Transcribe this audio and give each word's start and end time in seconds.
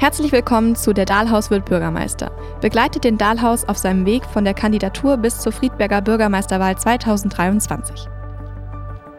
Herzlich 0.00 0.32
willkommen 0.32 0.76
zu 0.76 0.94
Der 0.94 1.04
Dahlhaus 1.04 1.50
wird 1.50 1.66
Bürgermeister. 1.66 2.30
Begleitet 2.62 3.04
den 3.04 3.18
Dahlhaus 3.18 3.68
auf 3.68 3.76
seinem 3.76 4.06
Weg 4.06 4.24
von 4.24 4.44
der 4.44 4.54
Kandidatur 4.54 5.18
bis 5.18 5.40
zur 5.40 5.52
Friedberger 5.52 6.00
Bürgermeisterwahl 6.00 6.78
2023. 6.78 8.08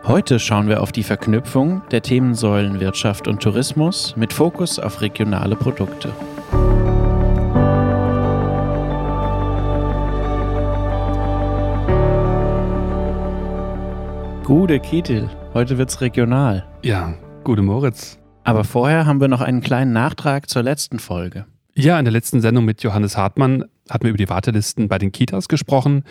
Heute 0.05 0.39
schauen 0.39 0.67
wir 0.67 0.81
auf 0.81 0.91
die 0.91 1.03
Verknüpfung 1.03 1.83
der 1.91 2.01
Themensäulen 2.01 2.79
Wirtschaft 2.79 3.27
und 3.27 3.43
Tourismus 3.43 4.15
mit 4.15 4.33
Fokus 4.33 4.79
auf 4.79 5.01
regionale 5.01 5.55
Produkte. 5.55 6.11
Gute 14.45 14.79
Kittel, 14.79 15.29
heute 15.53 15.77
wird's 15.77 16.01
regional. 16.01 16.65
Ja, 16.81 17.13
gute 17.43 17.61
Moritz. 17.61 18.17
Aber 18.43 18.63
vorher 18.63 19.05
haben 19.05 19.21
wir 19.21 19.27
noch 19.27 19.41
einen 19.41 19.61
kleinen 19.61 19.93
Nachtrag 19.93 20.49
zur 20.49 20.63
letzten 20.63 20.99
Folge. 20.99 21.45
Ja, 21.73 21.97
in 21.97 22.05
der 22.05 22.11
letzten 22.11 22.41
Sendung 22.41 22.65
mit 22.65 22.83
Johannes 22.83 23.15
Hartmann 23.15 23.65
hatten 23.89 24.03
wir 24.03 24.09
über 24.09 24.17
die 24.17 24.29
Wartelisten 24.29 24.87
bei 24.87 24.97
den 24.97 25.11
Kitas 25.11 25.47
gesprochen 25.47 26.03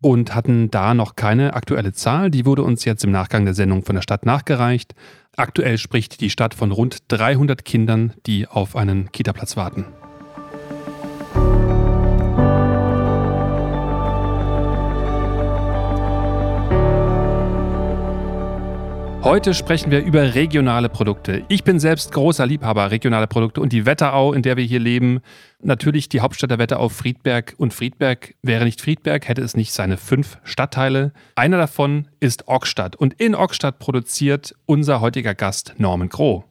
und 0.00 0.34
hatten 0.34 0.70
da 0.70 0.94
noch 0.94 1.16
keine 1.16 1.54
aktuelle 1.54 1.92
Zahl. 1.92 2.30
Die 2.30 2.46
wurde 2.46 2.62
uns 2.62 2.84
jetzt 2.84 3.04
im 3.04 3.10
Nachgang 3.10 3.44
der 3.44 3.54
Sendung 3.54 3.84
von 3.84 3.94
der 3.94 4.02
Stadt 4.02 4.26
nachgereicht. 4.26 4.94
Aktuell 5.36 5.78
spricht 5.78 6.20
die 6.20 6.30
Stadt 6.30 6.54
von 6.54 6.72
rund 6.72 6.98
300 7.08 7.64
Kindern, 7.64 8.12
die 8.26 8.46
auf 8.46 8.76
einen 8.76 9.12
Kitaplatz 9.12 9.56
warten. 9.56 9.86
Heute 19.34 19.52
sprechen 19.52 19.90
wir 19.90 20.04
über 20.04 20.36
regionale 20.36 20.88
Produkte. 20.88 21.44
Ich 21.48 21.64
bin 21.64 21.80
selbst 21.80 22.12
großer 22.12 22.46
Liebhaber 22.46 22.92
regionaler 22.92 23.26
Produkte 23.26 23.60
und 23.60 23.72
die 23.72 23.84
Wetterau, 23.84 24.32
in 24.32 24.42
der 24.42 24.56
wir 24.56 24.62
hier 24.62 24.78
leben, 24.78 25.22
natürlich 25.60 26.08
die 26.08 26.20
Hauptstadt 26.20 26.52
der 26.52 26.60
Wetterau 26.60 26.88
Friedberg 26.88 27.56
und 27.58 27.74
Friedberg 27.74 28.36
wäre 28.42 28.64
nicht 28.64 28.80
Friedberg, 28.80 29.26
hätte 29.26 29.42
es 29.42 29.56
nicht 29.56 29.72
seine 29.72 29.96
fünf 29.96 30.38
Stadtteile. 30.44 31.12
Einer 31.34 31.56
davon 31.56 32.06
ist 32.20 32.46
Ockstadt 32.46 32.94
und 32.94 33.14
in 33.14 33.34
Ockstadt 33.34 33.80
produziert 33.80 34.54
unser 34.66 35.00
heutiger 35.00 35.34
Gast 35.34 35.74
Norman 35.78 36.10
Groh. 36.10 36.44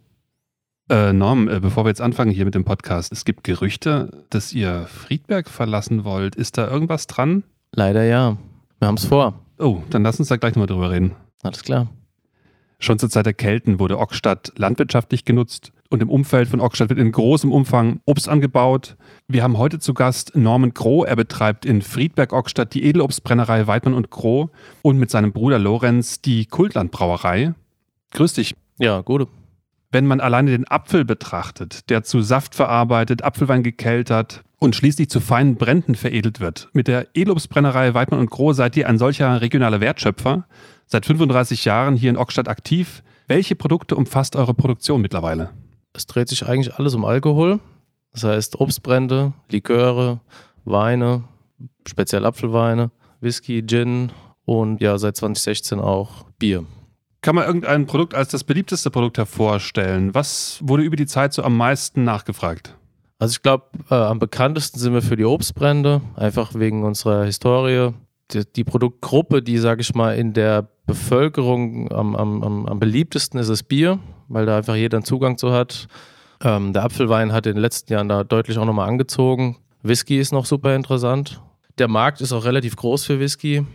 Äh, 0.89 1.13
Norm, 1.13 1.47
äh, 1.47 1.61
bevor 1.61 1.85
wir 1.85 1.89
jetzt 1.89 2.01
anfangen 2.01 2.31
hier 2.31 2.43
mit 2.43 2.53
dem 2.53 2.65
Podcast, 2.65 3.13
es 3.13 3.23
gibt 3.23 3.45
Gerüchte, 3.45 4.25
dass 4.29 4.51
ihr 4.51 4.87
Friedberg 4.87 5.47
verlassen 5.47 6.03
wollt. 6.03 6.35
Ist 6.35 6.57
da 6.57 6.69
irgendwas 6.69 7.07
dran? 7.07 7.43
Leider 7.71 8.03
ja. 8.03 8.35
Wir 8.79 8.89
haben 8.89 8.97
es 8.97 9.05
vor. 9.05 9.39
Oh, 9.57 9.83
dann 9.89 10.03
lass 10.03 10.19
uns 10.19 10.27
da 10.27 10.35
gleich 10.35 10.55
nochmal 10.55 10.67
drüber 10.67 10.91
reden. 10.91 11.15
Alles 11.43 11.63
klar. 11.63 11.87
Schon 12.83 12.99
zur 12.99 13.09
Zeit 13.09 13.25
der 13.25 13.33
Kelten 13.33 13.79
wurde 13.79 13.97
Ockstadt 13.97 14.51
landwirtschaftlich 14.57 15.23
genutzt 15.23 15.71
und 15.89 16.01
im 16.03 16.09
Umfeld 16.09 16.49
von 16.49 16.59
Ockstadt 16.59 16.89
wird 16.89 16.99
in 16.99 17.13
großem 17.13 17.49
Umfang 17.49 18.01
Obst 18.05 18.27
angebaut. 18.27 18.97
Wir 19.29 19.41
haben 19.41 19.57
heute 19.57 19.79
zu 19.79 19.93
Gast 19.93 20.35
Norman 20.35 20.73
Groh. 20.73 21.05
Er 21.05 21.15
betreibt 21.15 21.65
in 21.65 21.81
Friedberg-Ockstadt 21.81 22.73
die 22.73 22.83
Edelobstbrennerei 22.83 23.67
Weidmann 23.67 23.93
und 23.93 24.09
Groh 24.09 24.49
und 24.81 24.97
mit 24.97 25.09
seinem 25.09 25.31
Bruder 25.31 25.59
Lorenz 25.59 26.19
die 26.19 26.45
Kultlandbrauerei. 26.45 27.53
Grüß 28.11 28.33
dich. 28.33 28.53
Ja, 28.79 28.99
gut. 28.99 29.29
Wenn 29.93 30.05
man 30.05 30.19
alleine 30.19 30.51
den 30.51 30.67
Apfel 30.67 31.05
betrachtet, 31.05 31.89
der 31.89 32.03
zu 32.03 32.19
Saft 32.19 32.53
verarbeitet, 32.53 33.23
Apfelwein 33.23 33.63
gekeltert 33.63 34.43
und 34.59 34.75
schließlich 34.75 35.09
zu 35.09 35.21
feinen 35.21 35.55
Bränden 35.55 35.95
veredelt 35.95 36.41
wird, 36.41 36.67
mit 36.73 36.89
der 36.89 37.07
Edelobstbrennerei 37.13 37.93
Weidmann 37.93 38.19
und 38.19 38.29
Groh 38.29 38.51
seid 38.51 38.75
ihr 38.75 38.89
ein 38.89 38.97
solcher 38.97 39.39
regionaler 39.39 39.79
Wertschöpfer 39.79 40.47
seit 40.85 41.05
35 41.05 41.65
Jahren 41.65 41.95
hier 41.95 42.09
in 42.09 42.17
Ockstadt 42.17 42.47
aktiv. 42.47 43.03
Welche 43.27 43.55
Produkte 43.55 43.95
umfasst 43.95 44.35
eure 44.35 44.53
Produktion 44.53 45.01
mittlerweile? 45.01 45.51
Es 45.93 46.07
dreht 46.07 46.29
sich 46.29 46.45
eigentlich 46.45 46.75
alles 46.75 46.95
um 46.95 47.05
Alkohol. 47.05 47.59
Das 48.11 48.23
heißt 48.23 48.59
Obstbrände, 48.59 49.33
Liköre, 49.49 50.19
Weine, 50.65 51.23
speziell 51.87 52.25
Apfelweine, 52.25 52.91
Whisky, 53.21 53.65
Gin 53.65 54.11
und 54.45 54.81
ja, 54.81 54.97
seit 54.97 55.15
2016 55.17 55.79
auch 55.79 56.25
Bier. 56.37 56.65
Kann 57.21 57.35
man 57.35 57.45
irgendein 57.45 57.85
Produkt 57.85 58.13
als 58.13 58.29
das 58.29 58.43
beliebteste 58.43 58.91
Produkt 58.91 59.17
hervorstellen? 59.17 60.13
Was 60.13 60.59
wurde 60.61 60.83
über 60.83 60.97
die 60.97 61.05
Zeit 61.05 61.33
so 61.33 61.41
am 61.43 61.55
meisten 61.55 62.03
nachgefragt? 62.03 62.75
Also 63.17 63.33
ich 63.33 63.41
glaube, 63.41 63.65
äh, 63.89 63.95
am 63.95 64.19
bekanntesten 64.19 64.79
sind 64.79 64.93
wir 64.93 65.01
für 65.01 65.15
die 65.15 65.23
Obstbrände, 65.23 66.01
einfach 66.15 66.53
wegen 66.55 66.83
unserer 66.83 67.23
Historie. 67.23 67.93
Die, 68.31 68.43
die 68.45 68.65
Produktgruppe, 68.65 69.41
die, 69.41 69.57
sage 69.57 69.81
ich 69.81 69.95
mal, 69.95 70.17
in 70.17 70.33
der 70.33 70.67
Bevölkerung 70.85 71.91
am, 71.91 72.15
am, 72.15 72.65
am 72.67 72.79
beliebtesten 72.79 73.39
ist 73.39 73.49
das 73.49 73.63
Bier, 73.63 73.99
weil 74.27 74.45
da 74.45 74.57
einfach 74.57 74.75
jeder 74.75 74.97
einen 74.97 75.05
Zugang 75.05 75.37
zu 75.37 75.51
hat. 75.51 75.87
Ähm, 76.43 76.73
der 76.73 76.83
Apfelwein 76.83 77.31
hat 77.31 77.45
in 77.45 77.53
den 77.53 77.61
letzten 77.61 77.93
Jahren 77.93 78.09
da 78.09 78.23
deutlich 78.23 78.57
auch 78.57 78.65
nochmal 78.65 78.89
angezogen. 78.89 79.57
Whisky 79.81 80.19
ist 80.19 80.33
noch 80.33 80.45
super 80.45 80.75
interessant. 80.75 81.41
Der 81.77 81.87
Markt 81.87 82.21
ist 82.21 82.33
auch 82.33 82.45
relativ 82.45 82.75
groß 82.75 83.05
für 83.05 83.19
Whisky, 83.19 83.65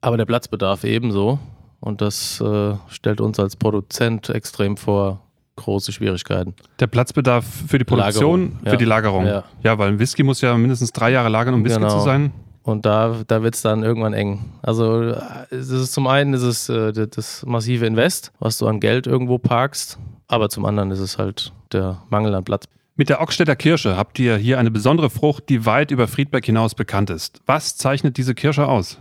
aber 0.00 0.16
der 0.16 0.24
Platzbedarf 0.24 0.84
ebenso. 0.84 1.38
Und 1.80 2.00
das 2.00 2.40
äh, 2.40 2.74
stellt 2.88 3.20
uns 3.20 3.40
als 3.40 3.56
Produzent 3.56 4.28
extrem 4.30 4.76
vor 4.76 5.20
große 5.56 5.92
Schwierigkeiten. 5.92 6.54
Der 6.78 6.86
Platzbedarf 6.86 7.44
für 7.66 7.78
die 7.78 7.84
Produktion, 7.84 8.40
Lagerung, 8.40 8.58
für 8.62 8.70
ja. 8.70 8.76
die 8.76 8.84
Lagerung. 8.84 9.26
Ja. 9.26 9.44
ja, 9.62 9.78
weil 9.78 9.88
ein 9.88 9.98
Whisky 9.98 10.22
muss 10.22 10.40
ja 10.40 10.56
mindestens 10.56 10.92
drei 10.92 11.10
Jahre 11.10 11.28
lagern, 11.28 11.54
um 11.54 11.64
Whisky 11.64 11.80
Genau. 11.80 11.98
zu 11.98 12.04
sein. 12.04 12.32
Und 12.64 12.86
da, 12.86 13.16
da 13.26 13.42
wird 13.42 13.54
es 13.56 13.62
dann 13.62 13.82
irgendwann 13.82 14.12
eng. 14.12 14.52
Also 14.62 15.02
äh, 15.02 15.20
es 15.50 15.70
ist 15.70 15.92
zum 15.92 16.06
einen 16.06 16.32
ist 16.34 16.42
es 16.42 16.68
äh, 16.68 16.92
das- 16.92 17.10
das 17.10 17.44
massive 17.46 17.86
Invest, 17.86 18.32
was 18.38 18.58
du 18.58 18.66
an 18.68 18.78
Geld 18.80 19.06
irgendwo 19.06 19.38
parkst, 19.38 19.98
aber 20.28 20.48
zum 20.48 20.64
anderen 20.64 20.90
ist 20.92 21.00
es 21.00 21.18
halt 21.18 21.52
der 21.72 22.02
Mangel 22.10 22.34
an 22.34 22.44
Platz. 22.44 22.64
Mit 22.94 23.08
der 23.08 23.20
Ockstädter 23.20 23.56
Kirsche 23.56 23.96
habt 23.96 24.18
ihr 24.18 24.36
hier 24.36 24.58
eine 24.58 24.70
besondere 24.70 25.10
Frucht, 25.10 25.48
die 25.48 25.66
weit 25.66 25.90
über 25.90 26.06
Friedberg 26.06 26.44
hinaus 26.44 26.74
bekannt 26.74 27.10
ist. 27.10 27.40
Was 27.46 27.76
zeichnet 27.76 28.16
diese 28.16 28.34
Kirsche 28.34 28.68
aus? 28.68 28.98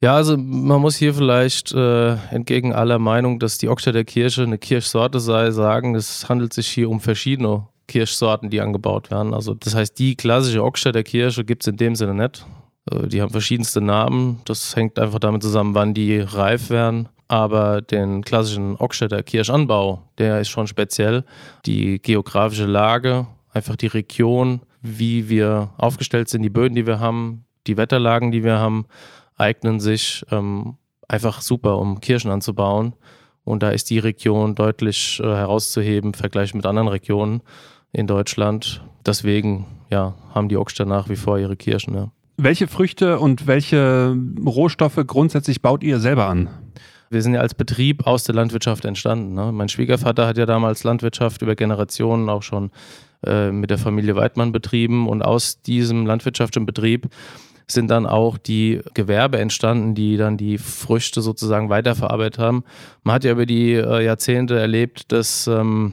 Ja, 0.00 0.16
also 0.16 0.36
man 0.36 0.80
muss 0.80 0.96
hier 0.96 1.14
vielleicht 1.14 1.72
äh, 1.72 2.14
entgegen 2.30 2.72
aller 2.74 2.98
Meinung, 2.98 3.38
dass 3.38 3.58
die 3.58 3.68
Ockstädter 3.68 4.04
Kirsche 4.04 4.42
eine 4.42 4.58
Kirschsorte 4.58 5.20
sei, 5.20 5.50
sagen, 5.50 5.94
es 5.94 6.28
handelt 6.28 6.52
sich 6.52 6.66
hier 6.68 6.90
um 6.90 6.98
verschiedene 7.00 7.68
Kirschsorten, 7.86 8.50
die 8.50 8.60
angebaut 8.60 9.10
werden. 9.10 9.32
Also 9.34 9.54
das 9.54 9.74
heißt, 9.74 9.98
die 9.98 10.16
klassische 10.16 10.64
Ockstädter 10.64 11.02
Kirsche 11.04 11.44
gibt 11.44 11.62
es 11.62 11.68
in 11.68 11.76
dem 11.76 11.94
Sinne 11.94 12.14
nicht. 12.14 12.44
Äh, 12.90 13.08
Die 13.08 13.22
haben 13.22 13.30
verschiedenste 13.30 13.80
Namen. 13.80 14.40
Das 14.44 14.76
hängt 14.76 14.98
einfach 14.98 15.18
damit 15.18 15.42
zusammen, 15.42 15.74
wann 15.74 15.94
die 15.94 16.18
reif 16.20 16.70
werden. 16.70 17.08
Aber 17.26 17.80
den 17.80 18.22
klassischen 18.22 18.76
Ockstädter 18.76 19.22
Kirschanbau, 19.22 20.02
der 20.18 20.40
ist 20.40 20.48
schon 20.48 20.66
speziell. 20.66 21.24
Die 21.64 22.00
geografische 22.00 22.66
Lage, 22.66 23.26
einfach 23.52 23.76
die 23.76 23.86
Region, 23.86 24.60
wie 24.82 25.28
wir 25.30 25.70
aufgestellt 25.78 26.28
sind, 26.28 26.42
die 26.42 26.50
Böden, 26.50 26.74
die 26.74 26.86
wir 26.86 27.00
haben, 27.00 27.44
die 27.66 27.78
Wetterlagen, 27.78 28.30
die 28.30 28.44
wir 28.44 28.58
haben, 28.58 28.84
eignen 29.36 29.80
sich 29.80 30.24
ähm, 30.30 30.76
einfach 31.08 31.40
super, 31.40 31.78
um 31.78 32.00
Kirschen 32.00 32.30
anzubauen. 32.30 32.94
Und 33.44 33.62
da 33.62 33.70
ist 33.70 33.90
die 33.90 33.98
Region 33.98 34.54
deutlich 34.54 35.20
äh, 35.20 35.24
herauszuheben 35.24 36.10
im 36.10 36.14
Vergleich 36.14 36.54
mit 36.54 36.66
anderen 36.66 36.88
Regionen 36.88 37.42
in 37.92 38.06
Deutschland. 38.06 38.82
Deswegen 39.06 39.66
ja, 39.90 40.14
haben 40.34 40.48
die 40.48 40.56
Ockster 40.56 40.84
nach 40.84 41.08
wie 41.08 41.16
vor 41.16 41.38
ihre 41.38 41.56
Kirschen. 41.56 41.94
Ja. 41.94 42.10
Welche 42.36 42.66
Früchte 42.66 43.20
und 43.20 43.46
welche 43.46 44.16
Rohstoffe 44.44 44.98
grundsätzlich 45.06 45.62
baut 45.62 45.84
ihr 45.84 46.00
selber 46.00 46.26
an? 46.26 46.48
Wir 47.08 47.22
sind 47.22 47.34
ja 47.34 47.40
als 47.40 47.54
Betrieb 47.54 48.08
aus 48.08 48.24
der 48.24 48.34
Landwirtschaft 48.34 48.84
entstanden. 48.84 49.34
Ne? 49.34 49.52
Mein 49.52 49.68
Schwiegervater 49.68 50.26
hat 50.26 50.36
ja 50.36 50.44
damals 50.44 50.82
Landwirtschaft 50.82 51.42
über 51.42 51.54
Generationen 51.54 52.28
auch 52.28 52.42
schon 52.42 52.72
äh, 53.24 53.52
mit 53.52 53.70
der 53.70 53.78
Familie 53.78 54.16
Weidmann 54.16 54.50
betrieben 54.50 55.08
und 55.08 55.22
aus 55.22 55.62
diesem 55.62 56.06
landwirtschaftlichen 56.06 56.66
Betrieb 56.66 57.06
sind 57.68 57.88
dann 57.88 58.04
auch 58.04 58.36
die 58.36 58.80
Gewerbe 58.94 59.38
entstanden, 59.38 59.94
die 59.94 60.16
dann 60.16 60.36
die 60.36 60.58
Früchte 60.58 61.22
sozusagen 61.22 61.68
weiterverarbeitet 61.68 62.40
haben. 62.40 62.64
Man 63.04 63.14
hat 63.14 63.24
ja 63.24 63.30
über 63.30 63.46
die 63.46 63.74
äh, 63.74 64.04
Jahrzehnte 64.04 64.58
erlebt, 64.58 65.12
dass 65.12 65.46
ähm, 65.46 65.92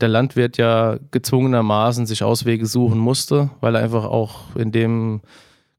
der 0.00 0.08
Landwirt 0.08 0.56
ja 0.56 0.96
gezwungenermaßen 1.10 2.06
sich 2.06 2.22
Auswege 2.22 2.64
suchen 2.64 2.98
musste, 2.98 3.50
weil 3.60 3.74
er 3.74 3.82
einfach 3.82 4.04
auch 4.04 4.56
in 4.56 4.72
dem 4.72 5.20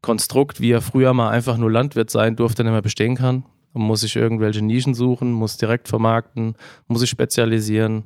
Konstrukt, 0.02 0.62
wie 0.62 0.72
er 0.72 0.82
früher 0.82 1.14
mal 1.14 1.30
einfach 1.30 1.58
nur 1.58 1.72
Landwirt 1.72 2.10
sein 2.10 2.36
durfte, 2.36 2.64
nicht 2.64 2.72
mehr 2.72 2.82
bestehen 2.82 3.16
kann. 3.16 3.44
Man 3.74 3.84
muss 3.84 4.02
sich 4.02 4.16
irgendwelche 4.16 4.64
Nischen 4.64 4.94
suchen, 4.94 5.32
muss 5.32 5.58
direkt 5.58 5.88
vermarkten, 5.88 6.56
muss 6.88 7.02
sich 7.02 7.10
spezialisieren 7.10 8.06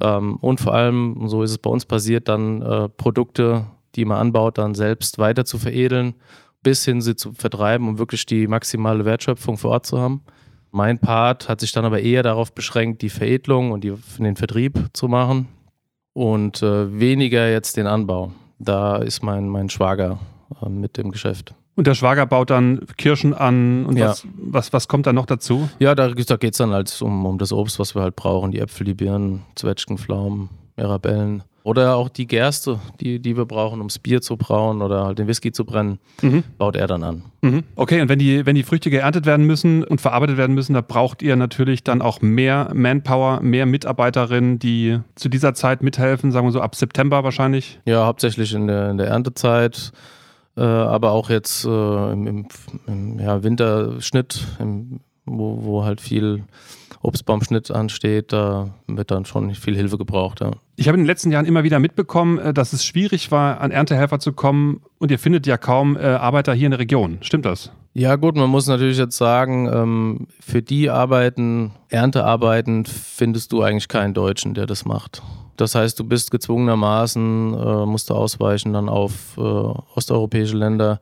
ähm, 0.00 0.36
und 0.36 0.60
vor 0.60 0.74
allem, 0.74 1.16
und 1.16 1.28
so 1.28 1.42
ist 1.42 1.50
es 1.50 1.58
bei 1.58 1.70
uns 1.70 1.86
passiert, 1.86 2.28
dann 2.28 2.62
äh, 2.62 2.88
Produkte, 2.88 3.66
die 3.94 4.04
man 4.04 4.18
anbaut, 4.18 4.58
dann 4.58 4.74
selbst 4.74 5.18
weiter 5.18 5.44
zu 5.44 5.58
veredeln, 5.58 6.14
bis 6.62 6.84
hin 6.84 7.00
sie 7.00 7.16
zu 7.16 7.32
vertreiben, 7.32 7.88
um 7.88 7.98
wirklich 7.98 8.26
die 8.26 8.46
maximale 8.46 9.04
Wertschöpfung 9.04 9.56
vor 9.56 9.70
Ort 9.70 9.86
zu 9.86 9.98
haben. 9.98 10.22
Mein 10.70 10.98
Part 10.98 11.48
hat 11.48 11.60
sich 11.60 11.72
dann 11.72 11.84
aber 11.84 12.00
eher 12.00 12.22
darauf 12.22 12.52
beschränkt, 12.52 13.00
die 13.00 13.08
Veredelung 13.08 13.70
und 13.70 13.84
die, 13.84 13.94
den 14.18 14.36
Vertrieb 14.36 14.78
zu 14.92 15.08
machen 15.08 15.48
und 16.12 16.62
äh, 16.62 16.98
weniger 16.98 17.50
jetzt 17.50 17.76
den 17.76 17.86
Anbau. 17.86 18.32
Da 18.58 18.96
ist 18.96 19.22
mein, 19.22 19.48
mein 19.48 19.70
Schwager 19.70 20.18
äh, 20.62 20.68
mit 20.68 20.96
dem 20.96 21.10
Geschäft. 21.10 21.54
Und 21.76 21.86
der 21.86 21.94
Schwager 21.94 22.24
baut 22.24 22.50
dann 22.50 22.86
Kirschen 22.96 23.34
an 23.34 23.84
und 23.84 23.98
Ja. 23.98 24.08
was, 24.08 24.26
was, 24.34 24.72
was 24.72 24.88
kommt 24.88 25.06
da 25.06 25.12
noch 25.12 25.26
dazu? 25.26 25.68
Ja, 25.78 25.94
da, 25.94 26.08
da 26.08 26.36
geht 26.36 26.52
es 26.52 26.58
dann 26.58 26.70
halt 26.70 27.02
um, 27.02 27.26
um 27.26 27.36
das 27.38 27.52
Obst, 27.52 27.78
was 27.78 27.94
wir 27.94 28.02
halt 28.02 28.16
brauchen. 28.16 28.50
Die 28.50 28.60
Äpfel, 28.60 28.86
die 28.86 28.94
Birnen, 28.94 29.42
Zwetschgen, 29.56 29.98
Pflaumen, 29.98 30.48
Mirabellen. 30.76 31.42
Oder 31.64 31.96
auch 31.96 32.08
die 32.08 32.28
Gerste, 32.28 32.78
die, 33.00 33.18
die 33.18 33.36
wir 33.36 33.44
brauchen, 33.44 33.80
um 33.80 33.88
das 33.88 33.98
Bier 33.98 34.20
zu 34.20 34.36
brauen 34.36 34.82
oder 34.82 35.04
halt 35.04 35.18
den 35.18 35.26
Whisky 35.26 35.50
zu 35.50 35.64
brennen, 35.64 35.98
mhm. 36.22 36.44
baut 36.58 36.76
er 36.76 36.86
dann 36.86 37.02
an. 37.02 37.24
Mhm. 37.42 37.64
Okay, 37.74 38.00
und 38.00 38.08
wenn 38.08 38.20
die, 38.20 38.46
wenn 38.46 38.54
die 38.54 38.62
Früchte 38.62 38.88
geerntet 38.88 39.26
werden 39.26 39.44
müssen 39.46 39.82
und 39.82 40.00
verarbeitet 40.00 40.36
werden 40.36 40.54
müssen, 40.54 40.74
da 40.74 40.80
braucht 40.80 41.22
ihr 41.22 41.34
natürlich 41.34 41.82
dann 41.82 42.02
auch 42.02 42.20
mehr 42.22 42.70
Manpower, 42.72 43.40
mehr 43.42 43.66
Mitarbeiterinnen, 43.66 44.60
die 44.60 45.00
zu 45.16 45.28
dieser 45.28 45.54
Zeit 45.54 45.82
mithelfen, 45.82 46.30
sagen 46.30 46.46
wir 46.46 46.52
so 46.52 46.60
ab 46.60 46.76
September 46.76 47.24
wahrscheinlich? 47.24 47.80
Ja, 47.84 48.06
hauptsächlich 48.06 48.54
in 48.54 48.68
der, 48.68 48.90
in 48.90 48.98
der 48.98 49.08
Erntezeit. 49.08 49.90
Äh, 50.56 50.62
aber 50.62 51.12
auch 51.12 51.28
jetzt 51.30 51.64
äh, 51.64 52.12
im, 52.12 52.26
im, 52.26 52.46
im 52.86 53.18
ja, 53.18 53.42
Winterschnitt, 53.42 54.46
im, 54.58 55.00
wo, 55.26 55.58
wo 55.62 55.84
halt 55.84 56.00
viel 56.00 56.44
Obstbaumschnitt 57.02 57.70
ansteht, 57.70 58.32
da 58.32 58.70
wird 58.86 59.10
dann 59.10 59.24
schon 59.24 59.54
viel 59.54 59.76
Hilfe 59.76 59.98
gebraucht. 59.98 60.40
Ja. 60.40 60.52
Ich 60.76 60.88
habe 60.88 60.96
in 60.96 61.02
den 61.02 61.06
letzten 61.06 61.30
Jahren 61.30 61.46
immer 61.46 61.62
wieder 61.62 61.78
mitbekommen, 61.78 62.38
äh, 62.38 62.54
dass 62.54 62.72
es 62.72 62.84
schwierig 62.84 63.30
war, 63.30 63.60
an 63.60 63.70
Erntehelfer 63.70 64.18
zu 64.18 64.32
kommen 64.32 64.80
und 64.98 65.10
ihr 65.10 65.18
findet 65.18 65.46
ja 65.46 65.56
kaum 65.56 65.96
äh, 65.96 66.00
Arbeiter 66.00 66.54
hier 66.54 66.66
in 66.66 66.72
der 66.72 66.80
Region. 66.80 67.18
Stimmt 67.20 67.44
das? 67.44 67.70
Ja 67.92 68.16
gut, 68.16 68.36
man 68.36 68.50
muss 68.50 68.66
natürlich 68.66 68.98
jetzt 68.98 69.16
sagen, 69.16 69.70
ähm, 69.72 70.26
für 70.40 70.62
die 70.62 70.90
Arbeiten, 70.90 71.72
Erntearbeiten, 71.88 72.84
findest 72.84 73.52
du 73.52 73.62
eigentlich 73.62 73.88
keinen 73.88 74.12
Deutschen, 74.12 74.54
der 74.54 74.66
das 74.66 74.84
macht. 74.84 75.22
Das 75.56 75.74
heißt, 75.74 75.98
du 75.98 76.04
bist 76.04 76.30
gezwungenermaßen, 76.30 77.54
äh, 77.54 77.86
musst 77.86 78.10
du 78.10 78.14
ausweichen 78.14 78.72
dann 78.72 78.88
auf 78.88 79.38
osteuropäische 79.38 80.56
Länder 80.56 81.00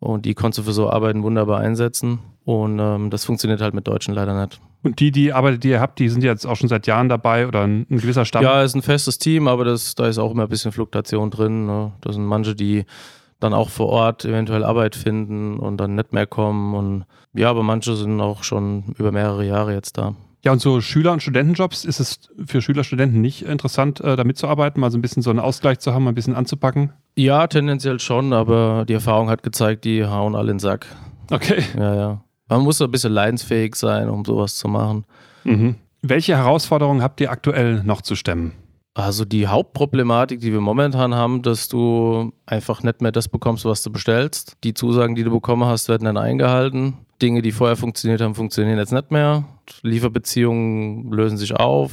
und 0.00 0.24
die 0.24 0.34
konntest 0.34 0.58
du 0.58 0.62
für 0.62 0.72
so 0.72 0.90
Arbeiten 0.90 1.22
wunderbar 1.22 1.60
einsetzen. 1.60 2.20
Und 2.44 2.78
ähm, 2.78 3.10
das 3.10 3.24
funktioniert 3.24 3.60
halt 3.60 3.74
mit 3.74 3.86
Deutschen 3.86 4.14
leider 4.14 4.40
nicht. 4.40 4.60
Und 4.82 4.98
die, 4.98 5.12
die 5.12 5.32
Arbeiter, 5.32 5.58
die 5.58 5.68
ihr 5.68 5.80
habt, 5.80 5.98
die 5.98 6.08
sind 6.08 6.24
jetzt 6.24 6.46
auch 6.46 6.56
schon 6.56 6.70
seit 6.70 6.86
Jahren 6.86 7.10
dabei 7.10 7.46
oder 7.46 7.62
ein, 7.62 7.86
ein 7.90 7.98
gewisser 7.98 8.24
Stamm? 8.24 8.42
Ja, 8.42 8.62
es 8.62 8.70
ist 8.70 8.76
ein 8.76 8.82
festes 8.82 9.18
Team, 9.18 9.46
aber 9.46 9.64
das, 9.64 9.94
da 9.94 10.06
ist 10.06 10.18
auch 10.18 10.32
immer 10.32 10.44
ein 10.44 10.48
bisschen 10.48 10.72
Fluktuation 10.72 11.30
drin. 11.30 11.66
Ne? 11.66 11.92
Da 12.00 12.12
sind 12.12 12.24
manche, 12.24 12.54
die 12.54 12.86
dann 13.40 13.52
auch 13.52 13.68
vor 13.68 13.88
Ort 13.88 14.24
eventuell 14.24 14.64
Arbeit 14.64 14.96
finden 14.96 15.58
und 15.58 15.76
dann 15.76 15.96
nicht 15.96 16.14
mehr 16.14 16.26
kommen. 16.26 16.74
Und 16.74 17.04
ja, 17.34 17.50
aber 17.50 17.62
manche 17.62 17.94
sind 17.94 18.20
auch 18.22 18.42
schon 18.42 18.94
über 18.98 19.12
mehrere 19.12 19.44
Jahre 19.44 19.74
jetzt 19.74 19.98
da. 19.98 20.14
Ja, 20.42 20.52
und 20.52 20.60
so 20.60 20.80
Schüler- 20.80 21.12
und 21.12 21.22
Studentenjobs, 21.22 21.84
ist 21.84 22.00
es 22.00 22.20
für 22.46 22.62
Schüler, 22.62 22.82
Studenten 22.82 23.20
nicht 23.20 23.42
interessant, 23.42 24.00
äh, 24.00 24.16
da 24.16 24.24
mitzuarbeiten, 24.24 24.80
mal 24.80 24.90
so 24.90 24.96
ein 24.96 25.02
bisschen 25.02 25.22
so 25.22 25.30
einen 25.30 25.38
Ausgleich 25.38 25.80
zu 25.80 25.92
haben, 25.92 26.04
mal 26.04 26.12
ein 26.12 26.14
bisschen 26.14 26.34
anzupacken? 26.34 26.92
Ja, 27.16 27.46
tendenziell 27.46 28.00
schon, 28.00 28.32
aber 28.32 28.84
die 28.88 28.94
Erfahrung 28.94 29.28
hat 29.28 29.42
gezeigt, 29.42 29.84
die 29.84 30.04
hauen 30.06 30.34
alle 30.34 30.50
in 30.50 30.56
den 30.56 30.60
Sack. 30.60 30.86
Okay. 31.30 31.62
Ja, 31.78 31.94
ja. 31.94 32.24
Man 32.48 32.62
muss 32.62 32.80
ein 32.80 32.90
bisschen 32.90 33.12
leidensfähig 33.12 33.76
sein, 33.76 34.08
um 34.08 34.24
sowas 34.24 34.56
zu 34.56 34.66
machen. 34.66 35.04
Mhm. 35.44 35.76
Welche 36.02 36.36
Herausforderungen 36.36 37.02
habt 37.02 37.20
ihr 37.20 37.30
aktuell 37.30 37.82
noch 37.84 38.00
zu 38.00 38.16
stemmen? 38.16 38.52
Also 38.94 39.24
die 39.24 39.46
Hauptproblematik, 39.46 40.40
die 40.40 40.52
wir 40.52 40.60
momentan 40.60 41.14
haben, 41.14 41.42
dass 41.42 41.68
du 41.68 42.32
einfach 42.46 42.82
nicht 42.82 43.02
mehr 43.02 43.12
das 43.12 43.28
bekommst, 43.28 43.64
was 43.64 43.82
du 43.82 43.90
bestellst. 43.90 44.56
Die 44.64 44.74
Zusagen, 44.74 45.14
die 45.14 45.22
du 45.22 45.30
bekommen 45.30 45.64
hast, 45.64 45.88
werden 45.88 46.06
dann 46.06 46.16
eingehalten. 46.16 46.94
Dinge, 47.20 47.42
die 47.42 47.52
vorher 47.52 47.76
funktioniert 47.76 48.20
haben, 48.20 48.34
funktionieren 48.34 48.78
jetzt 48.78 48.92
nicht 48.92 49.10
mehr. 49.10 49.44
Lieferbeziehungen 49.82 51.12
lösen 51.12 51.38
sich 51.38 51.54
auf, 51.54 51.92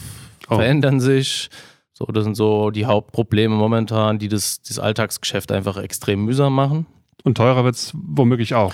oh. 0.50 0.56
verändern 0.56 1.00
sich. 1.00 1.50
So, 1.94 2.06
das 2.06 2.24
sind 2.26 2.36
so 2.36 2.70
die 2.70 2.86
Hauptprobleme 2.86 3.56
momentan, 3.56 4.20
die 4.20 4.28
das, 4.28 4.62
das 4.62 4.78
Alltagsgeschäft 4.78 5.52
einfach 5.52 5.78
extrem 5.78 6.26
mühsam 6.26 6.54
machen. 6.54 6.86
Und 7.24 7.38
teurer 7.38 7.64
wird 7.64 7.76
es 7.76 7.94
womöglich 7.96 8.54
auch. 8.54 8.74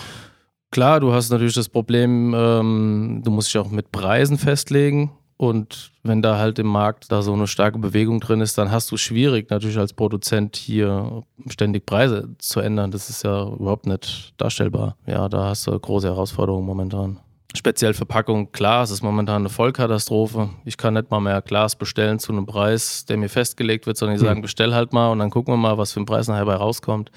Klar, 0.71 0.99
du 0.99 1.13
hast 1.13 1.29
natürlich 1.29 1.53
das 1.53 1.69
Problem, 1.69 2.33
ähm, 2.35 3.21
du 3.23 3.31
musst 3.31 3.53
dich 3.53 3.59
auch 3.59 3.69
mit 3.69 3.91
Preisen 3.91 4.37
festlegen. 4.37 5.11
Und 5.37 5.91
wenn 6.03 6.21
da 6.21 6.37
halt 6.37 6.59
im 6.59 6.67
Markt 6.67 7.11
da 7.11 7.21
so 7.21 7.33
eine 7.33 7.47
starke 7.47 7.79
Bewegung 7.79 8.19
drin 8.19 8.41
ist, 8.41 8.57
dann 8.57 8.71
hast 8.71 8.91
du 8.91 8.97
schwierig 8.97 9.49
natürlich 9.49 9.77
als 9.77 9.93
Produzent 9.93 10.55
hier 10.55 11.23
ständig 11.49 11.85
Preise 11.85 12.29
zu 12.37 12.59
ändern. 12.59 12.91
Das 12.91 13.09
ist 13.09 13.23
ja 13.23 13.47
überhaupt 13.47 13.87
nicht 13.87 14.33
darstellbar. 14.37 14.95
Ja, 15.05 15.27
da 15.29 15.45
hast 15.45 15.67
du 15.67 15.77
große 15.77 16.07
Herausforderungen 16.07 16.65
momentan. 16.65 17.19
Speziell 17.55 17.93
Verpackung, 17.93 18.51
Glas 18.51 18.89
ist 18.89 19.03
momentan 19.03 19.43
eine 19.43 19.49
Vollkatastrophe. 19.49 20.49
Ich 20.65 20.75
kann 20.75 20.95
nicht 20.95 21.11
mal 21.11 21.19
mehr 21.19 21.41
Glas 21.41 21.75
bestellen 21.75 22.17
zu 22.17 22.31
einem 22.31 22.47
Preis, 22.47 23.05
der 23.05 23.17
mir 23.17 23.29
festgelegt 23.29 23.85
wird, 23.85 23.97
sondern 23.97 24.17
die 24.17 24.23
sagen, 24.23 24.37
hm. 24.37 24.41
bestell 24.41 24.73
halt 24.73 24.91
mal 24.91 25.11
und 25.11 25.19
dann 25.19 25.29
gucken 25.29 25.53
wir 25.53 25.57
mal, 25.57 25.77
was 25.77 25.93
für 25.93 25.99
ein 25.99 26.05
Preis 26.05 26.27
nachher 26.27 26.45
bei 26.45 26.55
rauskommt. 26.55 27.11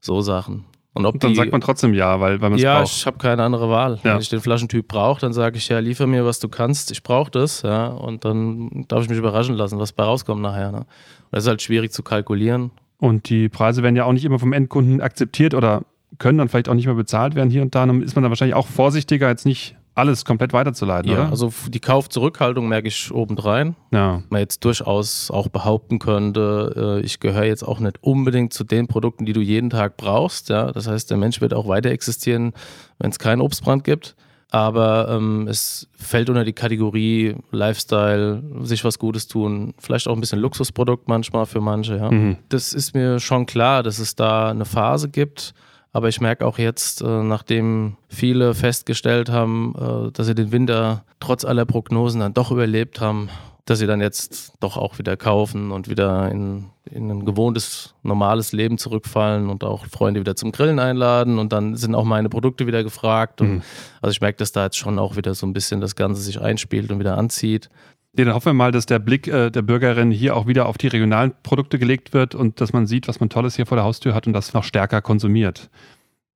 So 0.00 0.20
Sachen. 0.20 0.64
Und, 0.92 1.06
ob 1.06 1.14
und 1.14 1.24
dann 1.24 1.30
die, 1.30 1.36
sagt 1.36 1.52
man 1.52 1.60
trotzdem 1.60 1.94
ja, 1.94 2.18
weil, 2.18 2.40
weil 2.40 2.50
man 2.50 2.58
es 2.58 2.62
ja, 2.62 2.80
braucht. 2.80 2.92
Ja, 2.92 2.96
ich 2.96 3.06
habe 3.06 3.18
keine 3.18 3.44
andere 3.44 3.70
Wahl. 3.70 4.00
Ja. 4.02 4.14
Wenn 4.14 4.20
ich 4.20 4.28
den 4.28 4.40
Flaschentyp 4.40 4.88
brauche, 4.88 5.20
dann 5.20 5.32
sage 5.32 5.56
ich 5.56 5.68
ja, 5.68 5.78
liefer 5.78 6.06
mir, 6.06 6.24
was 6.24 6.40
du 6.40 6.48
kannst, 6.48 6.90
ich 6.90 7.02
brauche 7.02 7.30
das. 7.30 7.62
Ja, 7.62 7.88
und 7.88 8.24
dann 8.24 8.86
darf 8.88 9.04
ich 9.04 9.08
mich 9.08 9.18
überraschen 9.18 9.54
lassen, 9.54 9.78
was 9.78 9.92
bei 9.92 10.02
rauskommt 10.02 10.42
nachher. 10.42 10.72
Ne? 10.72 10.78
Und 10.78 10.86
das 11.30 11.44
ist 11.44 11.48
halt 11.48 11.62
schwierig 11.62 11.92
zu 11.92 12.02
kalkulieren. 12.02 12.72
Und 12.98 13.30
die 13.30 13.48
Preise 13.48 13.82
werden 13.82 13.96
ja 13.96 14.04
auch 14.04 14.12
nicht 14.12 14.24
immer 14.24 14.38
vom 14.38 14.52
Endkunden 14.52 15.00
akzeptiert 15.00 15.54
oder 15.54 15.82
können 16.18 16.38
dann 16.38 16.48
vielleicht 16.48 16.68
auch 16.68 16.74
nicht 16.74 16.86
mehr 16.86 16.96
bezahlt 16.96 17.34
werden 17.36 17.50
hier 17.50 17.62
und 17.62 17.74
da. 17.74 17.86
Dann 17.86 18.02
ist 18.02 18.16
man 18.16 18.22
dann 18.22 18.30
wahrscheinlich 18.30 18.56
auch 18.56 18.66
vorsichtiger, 18.66 19.28
jetzt 19.28 19.46
nicht 19.46 19.76
alles 19.94 20.24
komplett 20.24 20.52
weiterzuleiten, 20.52 21.10
ja, 21.10 21.18
oder? 21.18 21.30
Also 21.30 21.52
die 21.68 21.80
Kaufzurückhaltung 21.80 22.68
merke 22.68 22.88
ich 22.88 23.12
obendrein. 23.12 23.76
Ja. 23.92 24.22
Man 24.30 24.40
jetzt 24.40 24.64
durchaus 24.64 25.30
auch 25.30 25.48
behaupten 25.48 25.98
könnte, 25.98 27.00
äh, 27.00 27.04
ich 27.04 27.20
gehöre 27.20 27.44
jetzt 27.44 27.62
auch 27.62 27.80
nicht 27.80 28.02
unbedingt 28.02 28.52
zu 28.52 28.64
den 28.64 28.86
Produkten, 28.86 29.26
die 29.26 29.32
du 29.32 29.40
jeden 29.40 29.70
Tag 29.70 29.96
brauchst. 29.96 30.48
Ja? 30.48 30.72
Das 30.72 30.86
heißt, 30.86 31.10
der 31.10 31.16
Mensch 31.16 31.40
wird 31.40 31.54
auch 31.54 31.68
weiter 31.68 31.90
existieren, 31.90 32.52
wenn 32.98 33.10
es 33.10 33.18
keinen 33.18 33.40
Obstbrand 33.40 33.84
gibt. 33.84 34.16
Aber 34.52 35.08
ähm, 35.10 35.46
es 35.46 35.88
fällt 35.92 36.28
unter 36.28 36.44
die 36.44 36.52
Kategorie 36.52 37.36
Lifestyle, 37.52 38.42
sich 38.62 38.84
was 38.84 38.98
Gutes 38.98 39.28
tun, 39.28 39.74
vielleicht 39.78 40.08
auch 40.08 40.14
ein 40.14 40.20
bisschen 40.20 40.40
Luxusprodukt 40.40 41.06
manchmal 41.06 41.46
für 41.46 41.60
manche. 41.60 41.96
Ja? 41.96 42.10
Mhm. 42.10 42.36
Das 42.48 42.72
ist 42.72 42.94
mir 42.94 43.20
schon 43.20 43.46
klar, 43.46 43.82
dass 43.82 43.98
es 43.98 44.16
da 44.16 44.50
eine 44.50 44.64
Phase 44.64 45.08
gibt 45.08 45.54
aber 45.92 46.08
ich 46.08 46.20
merke 46.20 46.46
auch 46.46 46.58
jetzt, 46.58 47.02
äh, 47.02 47.22
nachdem 47.22 47.96
viele 48.08 48.54
festgestellt 48.54 49.30
haben, 49.30 49.74
äh, 49.76 50.12
dass 50.12 50.26
sie 50.26 50.34
den 50.34 50.52
Winter 50.52 51.04
trotz 51.18 51.44
aller 51.44 51.64
Prognosen 51.64 52.20
dann 52.20 52.34
doch 52.34 52.50
überlebt 52.50 53.00
haben, 53.00 53.28
dass 53.70 53.78
sie 53.78 53.86
dann 53.86 54.00
jetzt 54.00 54.54
doch 54.60 54.76
auch 54.76 54.98
wieder 54.98 55.16
kaufen 55.16 55.70
und 55.70 55.88
wieder 55.88 56.30
in, 56.30 56.70
in 56.90 57.10
ein 57.10 57.24
gewohntes, 57.24 57.94
normales 58.02 58.52
Leben 58.52 58.78
zurückfallen 58.78 59.48
und 59.48 59.62
auch 59.62 59.86
Freunde 59.86 60.18
wieder 60.18 60.34
zum 60.34 60.50
Grillen 60.50 60.78
einladen 60.78 61.38
und 61.38 61.52
dann 61.52 61.76
sind 61.76 61.94
auch 61.94 62.04
meine 62.04 62.28
Produkte 62.28 62.66
wieder 62.66 62.82
gefragt. 62.82 63.40
Mhm. 63.40 63.62
also 64.00 64.10
ich 64.12 64.20
merke, 64.20 64.38
dass 64.38 64.52
da 64.52 64.64
jetzt 64.64 64.76
schon 64.76 64.98
auch 64.98 65.16
wieder 65.16 65.34
so 65.34 65.46
ein 65.46 65.52
bisschen 65.52 65.80
das 65.80 65.94
Ganze 65.94 66.20
sich 66.20 66.40
einspielt 66.40 66.90
und 66.90 66.98
wieder 66.98 67.16
anzieht. 67.16 67.68
Dann 68.12 68.34
hoffen 68.34 68.46
wir 68.46 68.54
mal, 68.54 68.72
dass 68.72 68.86
der 68.86 68.98
Blick 68.98 69.28
äh, 69.28 69.50
der 69.50 69.62
Bürgerin 69.62 70.10
hier 70.10 70.36
auch 70.36 70.46
wieder 70.46 70.66
auf 70.66 70.78
die 70.78 70.88
regionalen 70.88 71.32
Produkte 71.42 71.78
gelegt 71.78 72.12
wird 72.12 72.34
und 72.34 72.60
dass 72.60 72.72
man 72.72 72.86
sieht, 72.86 73.06
was 73.06 73.20
man 73.20 73.28
Tolles 73.28 73.56
hier 73.56 73.66
vor 73.66 73.76
der 73.76 73.84
Haustür 73.84 74.14
hat 74.14 74.26
und 74.26 74.32
das 74.32 74.52
noch 74.52 74.64
stärker 74.64 75.00
konsumiert. 75.00 75.70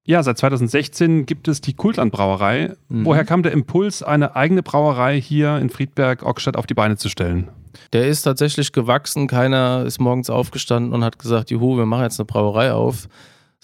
Ja, 0.07 0.23
seit 0.23 0.39
2016 0.39 1.25
gibt 1.25 1.49
es 1.49 1.63
die 1.63 1.73
Kultland-Brauerei. 1.73 2.75
Mhm. 2.89 3.07
Woher 3.07 3.25
kam 3.25 3.43
der 3.43 3.53
Impuls, 3.53 4.03
eine 4.03 4.37
eigene 4.37 4.63
Brauerei 4.63 5.21
hier 5.21 5.57
in 5.57 5.71
Friedberg-Ockstadt 5.71 6.57
auf 6.57 6.67
die 6.67 6.75
Beine 6.75 6.97
zu 6.97 7.09
stellen? 7.09 7.49
Der 7.93 8.07
ist 8.07 8.23
tatsächlich 8.23 8.73
gewachsen. 8.73 9.27
Keiner 9.27 9.85
ist 9.85 9.99
morgens 9.99 10.31
aufgestanden 10.31 10.93
und 10.93 11.03
hat 11.03 11.19
gesagt, 11.19 11.51
juhu, 11.51 11.77
wir 11.77 11.87
machen 11.87 12.05
jetzt 12.05 12.21
eine 12.21 12.27
Brauerei 12.27 12.73
auf. 12.73 13.09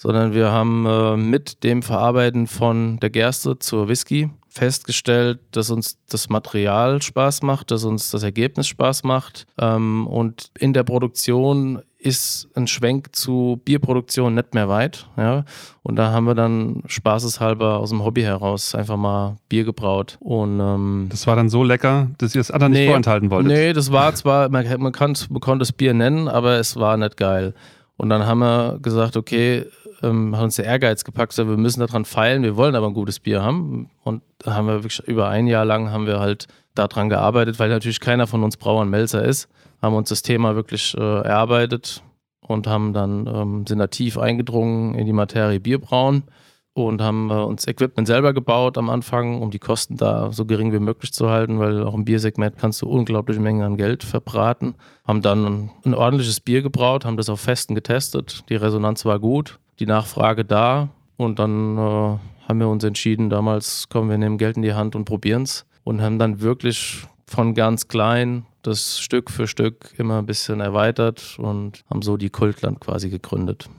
Sondern 0.01 0.33
wir 0.33 0.51
haben 0.51 0.87
äh, 0.87 1.15
mit 1.15 1.63
dem 1.63 1.83
Verarbeiten 1.83 2.47
von 2.47 2.99
der 3.01 3.11
Gerste 3.11 3.59
zur 3.59 3.87
Whisky 3.87 4.31
festgestellt, 4.49 5.39
dass 5.51 5.69
uns 5.69 5.99
das 6.09 6.27
Material 6.27 7.03
Spaß 7.03 7.43
macht, 7.43 7.69
dass 7.69 7.83
uns 7.83 8.09
das 8.09 8.23
Ergebnis 8.23 8.67
Spaß 8.67 9.03
macht. 9.03 9.45
Ähm, 9.59 10.07
und 10.07 10.49
in 10.57 10.73
der 10.73 10.81
Produktion 10.81 11.83
ist 11.99 12.49
ein 12.55 12.65
Schwenk 12.65 13.15
zu 13.15 13.61
Bierproduktion 13.63 14.33
nicht 14.33 14.55
mehr 14.55 14.67
weit. 14.67 15.07
Ja? 15.17 15.45
Und 15.83 15.97
da 15.97 16.11
haben 16.11 16.25
wir 16.25 16.33
dann 16.33 16.81
spaßeshalber 16.87 17.77
aus 17.77 17.91
dem 17.91 18.03
Hobby 18.03 18.23
heraus 18.23 18.73
einfach 18.73 18.97
mal 18.97 19.37
Bier 19.49 19.65
gebraut. 19.65 20.17
Und, 20.19 20.59
ähm, 20.59 21.09
das 21.11 21.27
war 21.27 21.35
dann 21.35 21.49
so 21.49 21.63
lecker, 21.63 22.07
dass 22.17 22.33
ihr 22.33 22.41
es 22.41 22.49
anderen 22.49 22.73
nee, 22.73 22.79
nicht 22.79 22.87
vorenthalten 22.87 23.29
wolltet? 23.29 23.51
Nee, 23.51 23.73
das 23.73 23.91
war 23.91 24.15
zwar, 24.15 24.49
man, 24.49 24.65
man, 24.81 24.91
kann, 24.91 25.15
man 25.29 25.41
konnte 25.41 25.59
das 25.59 25.71
Bier 25.71 25.93
nennen, 25.93 26.27
aber 26.27 26.57
es 26.57 26.75
war 26.75 26.97
nicht 26.97 27.17
geil. 27.17 27.53
Und 28.01 28.09
dann 28.09 28.25
haben 28.25 28.39
wir 28.39 28.79
gesagt, 28.81 29.15
okay, 29.15 29.67
ähm, 30.01 30.35
hat 30.35 30.45
uns 30.45 30.55
der 30.55 30.65
Ehrgeiz 30.65 31.03
gepackt, 31.03 31.37
wir 31.37 31.45
müssen 31.45 31.81
daran 31.81 32.03
feilen, 32.03 32.41
wir 32.41 32.57
wollen 32.57 32.73
aber 32.73 32.87
ein 32.87 32.95
gutes 32.95 33.19
Bier 33.19 33.43
haben. 33.43 33.91
Und 34.03 34.23
da 34.39 34.55
haben 34.55 34.65
wir 34.65 34.73
wirklich 34.83 35.07
über 35.07 35.29
ein 35.29 35.45
Jahr 35.45 35.65
lang 35.65 35.91
haben 35.91 36.07
wir 36.07 36.19
halt 36.19 36.47
daran 36.73 37.09
gearbeitet, 37.09 37.59
weil 37.59 37.69
natürlich 37.69 37.99
keiner 37.99 38.25
von 38.25 38.43
uns 38.43 38.57
Brauern 38.57 38.89
Melzer 38.89 39.23
ist, 39.23 39.49
haben 39.83 39.93
uns 39.93 40.09
das 40.09 40.23
Thema 40.23 40.55
wirklich 40.55 40.97
äh, 40.97 40.99
erarbeitet 40.99 42.01
und 42.39 42.65
haben 42.65 42.93
dann 42.93 43.27
ähm, 43.27 43.67
sind 43.67 43.77
da 43.77 43.85
tief 43.85 44.17
eingedrungen 44.17 44.95
in 44.95 45.05
die 45.05 45.13
Materie 45.13 45.59
Bierbrauen 45.59 46.23
und 46.73 47.01
haben 47.01 47.29
äh, 47.29 47.33
uns 47.33 47.67
Equipment 47.67 48.07
selber 48.07 48.33
gebaut 48.33 48.77
am 48.77 48.89
Anfang, 48.89 49.41
um 49.41 49.51
die 49.51 49.59
Kosten 49.59 49.97
da 49.97 50.31
so 50.31 50.45
gering 50.45 50.71
wie 50.71 50.79
möglich 50.79 51.13
zu 51.13 51.29
halten, 51.29 51.59
weil 51.59 51.83
auch 51.83 51.93
im 51.93 52.05
Biersegment 52.05 52.57
kannst 52.57 52.81
du 52.81 52.87
unglaubliche 52.87 53.41
Mengen 53.41 53.63
an 53.63 53.77
Geld 53.77 54.03
verbraten. 54.03 54.75
Haben 55.05 55.21
dann 55.21 55.45
ein, 55.45 55.71
ein 55.85 55.93
ordentliches 55.93 56.39
Bier 56.39 56.61
gebraut, 56.61 57.05
haben 57.05 57.17
das 57.17 57.29
auf 57.29 57.41
Festen 57.41 57.75
getestet. 57.75 58.43
Die 58.49 58.55
Resonanz 58.55 59.05
war 59.05 59.19
gut 59.19 59.59
die 59.81 59.85
Nachfrage 59.87 60.45
da 60.45 60.89
und 61.17 61.39
dann 61.39 61.77
äh, 61.77 62.17
haben 62.47 62.59
wir 62.59 62.69
uns 62.69 62.83
entschieden, 62.83 63.29
damals 63.29 63.89
kommen 63.89 64.09
wir 64.09 64.17
nehmen 64.17 64.37
Geld 64.37 64.55
in 64.55 64.61
die 64.61 64.73
Hand 64.73 64.95
und 64.95 65.05
probieren 65.05 65.43
es 65.43 65.65
und 65.83 66.01
haben 66.01 66.19
dann 66.19 66.39
wirklich 66.39 67.03
von 67.25 67.55
ganz 67.55 67.87
klein 67.87 68.45
das 68.61 68.99
Stück 68.99 69.31
für 69.31 69.47
Stück 69.47 69.93
immer 69.97 70.19
ein 70.19 70.27
bisschen 70.27 70.59
erweitert 70.59 71.37
und 71.39 71.83
haben 71.89 72.03
so 72.03 72.15
die 72.15 72.29
Kultland 72.29 72.79
quasi 72.79 73.09
gegründet. 73.09 73.69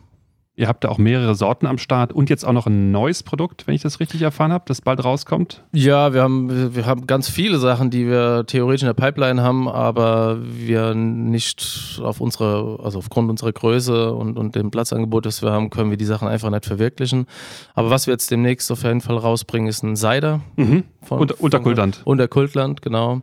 Ihr 0.55 0.69
habt 0.69 0.85
da 0.85 0.91
auch 0.91 0.99
mehrere 0.99 1.35
Sorten 1.35 1.67
am 1.67 1.79
Start 1.79 2.13
und 2.13 2.29
jetzt 2.29 2.45
auch 2.45 2.53
noch 2.53 2.67
ein 2.67 2.91
neues 2.91 3.23
Produkt, 3.23 3.67
wenn 3.67 3.75
ich 3.75 3.81
das 3.81 4.01
richtig 4.01 4.21
erfahren 4.21 4.53
habe, 4.53 4.65
das 4.67 4.83
bald 4.83 5.03
rauskommt. 5.03 5.65
Ja, 5.73 6.13
wir 6.13 6.23
haben, 6.23 6.75
wir 6.75 6.85
haben 6.85 7.07
ganz 7.07 7.31
viele 7.31 7.57
Sachen, 7.59 7.89
die 7.89 8.07
wir 8.07 8.45
theoretisch 8.47 8.83
in 8.83 8.87
der 8.87 8.93
Pipeline 8.95 9.41
haben, 9.41 9.67
aber 9.67 10.37
wir 10.43 10.95
nicht 10.95 11.99
auf 12.03 12.21
unsere, 12.21 12.81
also 12.83 12.99
aufgrund 12.99 13.31
unserer 13.31 13.53
Größe 13.53 14.13
und, 14.13 14.37
und 14.37 14.55
dem 14.55 14.71
Platzangebot, 14.71 15.25
das 15.25 15.41
wir 15.41 15.53
haben, 15.53 15.71
können 15.71 15.89
wir 15.89 15.97
die 15.97 16.05
Sachen 16.05 16.29
einfach 16.29 16.51
nicht 16.51 16.67
verwirklichen. 16.67 17.25
Aber 17.73 17.89
was 17.89 18.07
wir 18.07 18.13
jetzt 18.13 18.31
demnächst 18.31 18.71
auf 18.71 18.83
jeden 18.83 19.01
Fall 19.01 19.17
rausbringen, 19.17 19.69
ist 19.69 19.83
ein 19.83 19.97
Cider. 19.97 20.41
Mhm. 20.57 20.85
Von, 21.01 21.19
unter, 21.19 21.41
unter 21.41 21.61
Kultland. 21.61 22.03
Unter 22.05 22.29
Kultland, 22.29 22.83
genau. 22.83 23.23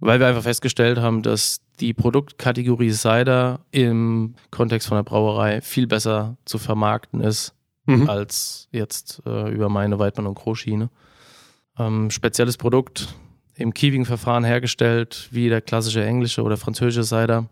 Weil 0.00 0.18
wir 0.18 0.26
einfach 0.26 0.42
festgestellt 0.42 0.98
haben, 0.98 1.22
dass 1.22 1.60
die 1.78 1.92
Produktkategorie 1.94 2.90
Cider 2.90 3.60
im 3.70 4.34
Kontext 4.50 4.88
von 4.88 4.96
der 4.96 5.02
Brauerei 5.02 5.60
viel 5.60 5.86
besser 5.86 6.36
zu 6.44 6.58
vermarkten 6.58 7.20
ist, 7.20 7.54
mhm. 7.86 8.08
als 8.08 8.68
jetzt 8.72 9.22
äh, 9.26 9.50
über 9.50 9.68
meine 9.68 9.98
Weidmann 9.98 10.26
und 10.26 10.34
Großschiene. 10.34 10.88
Ähm, 11.78 12.10
spezielles 12.10 12.56
Produkt 12.56 13.14
im 13.54 13.74
Kiewing-Verfahren 13.74 14.44
hergestellt, 14.44 15.28
wie 15.30 15.48
der 15.48 15.60
klassische 15.60 16.04
englische 16.04 16.42
oder 16.42 16.56
französische 16.56 17.04
Cider. 17.04 17.48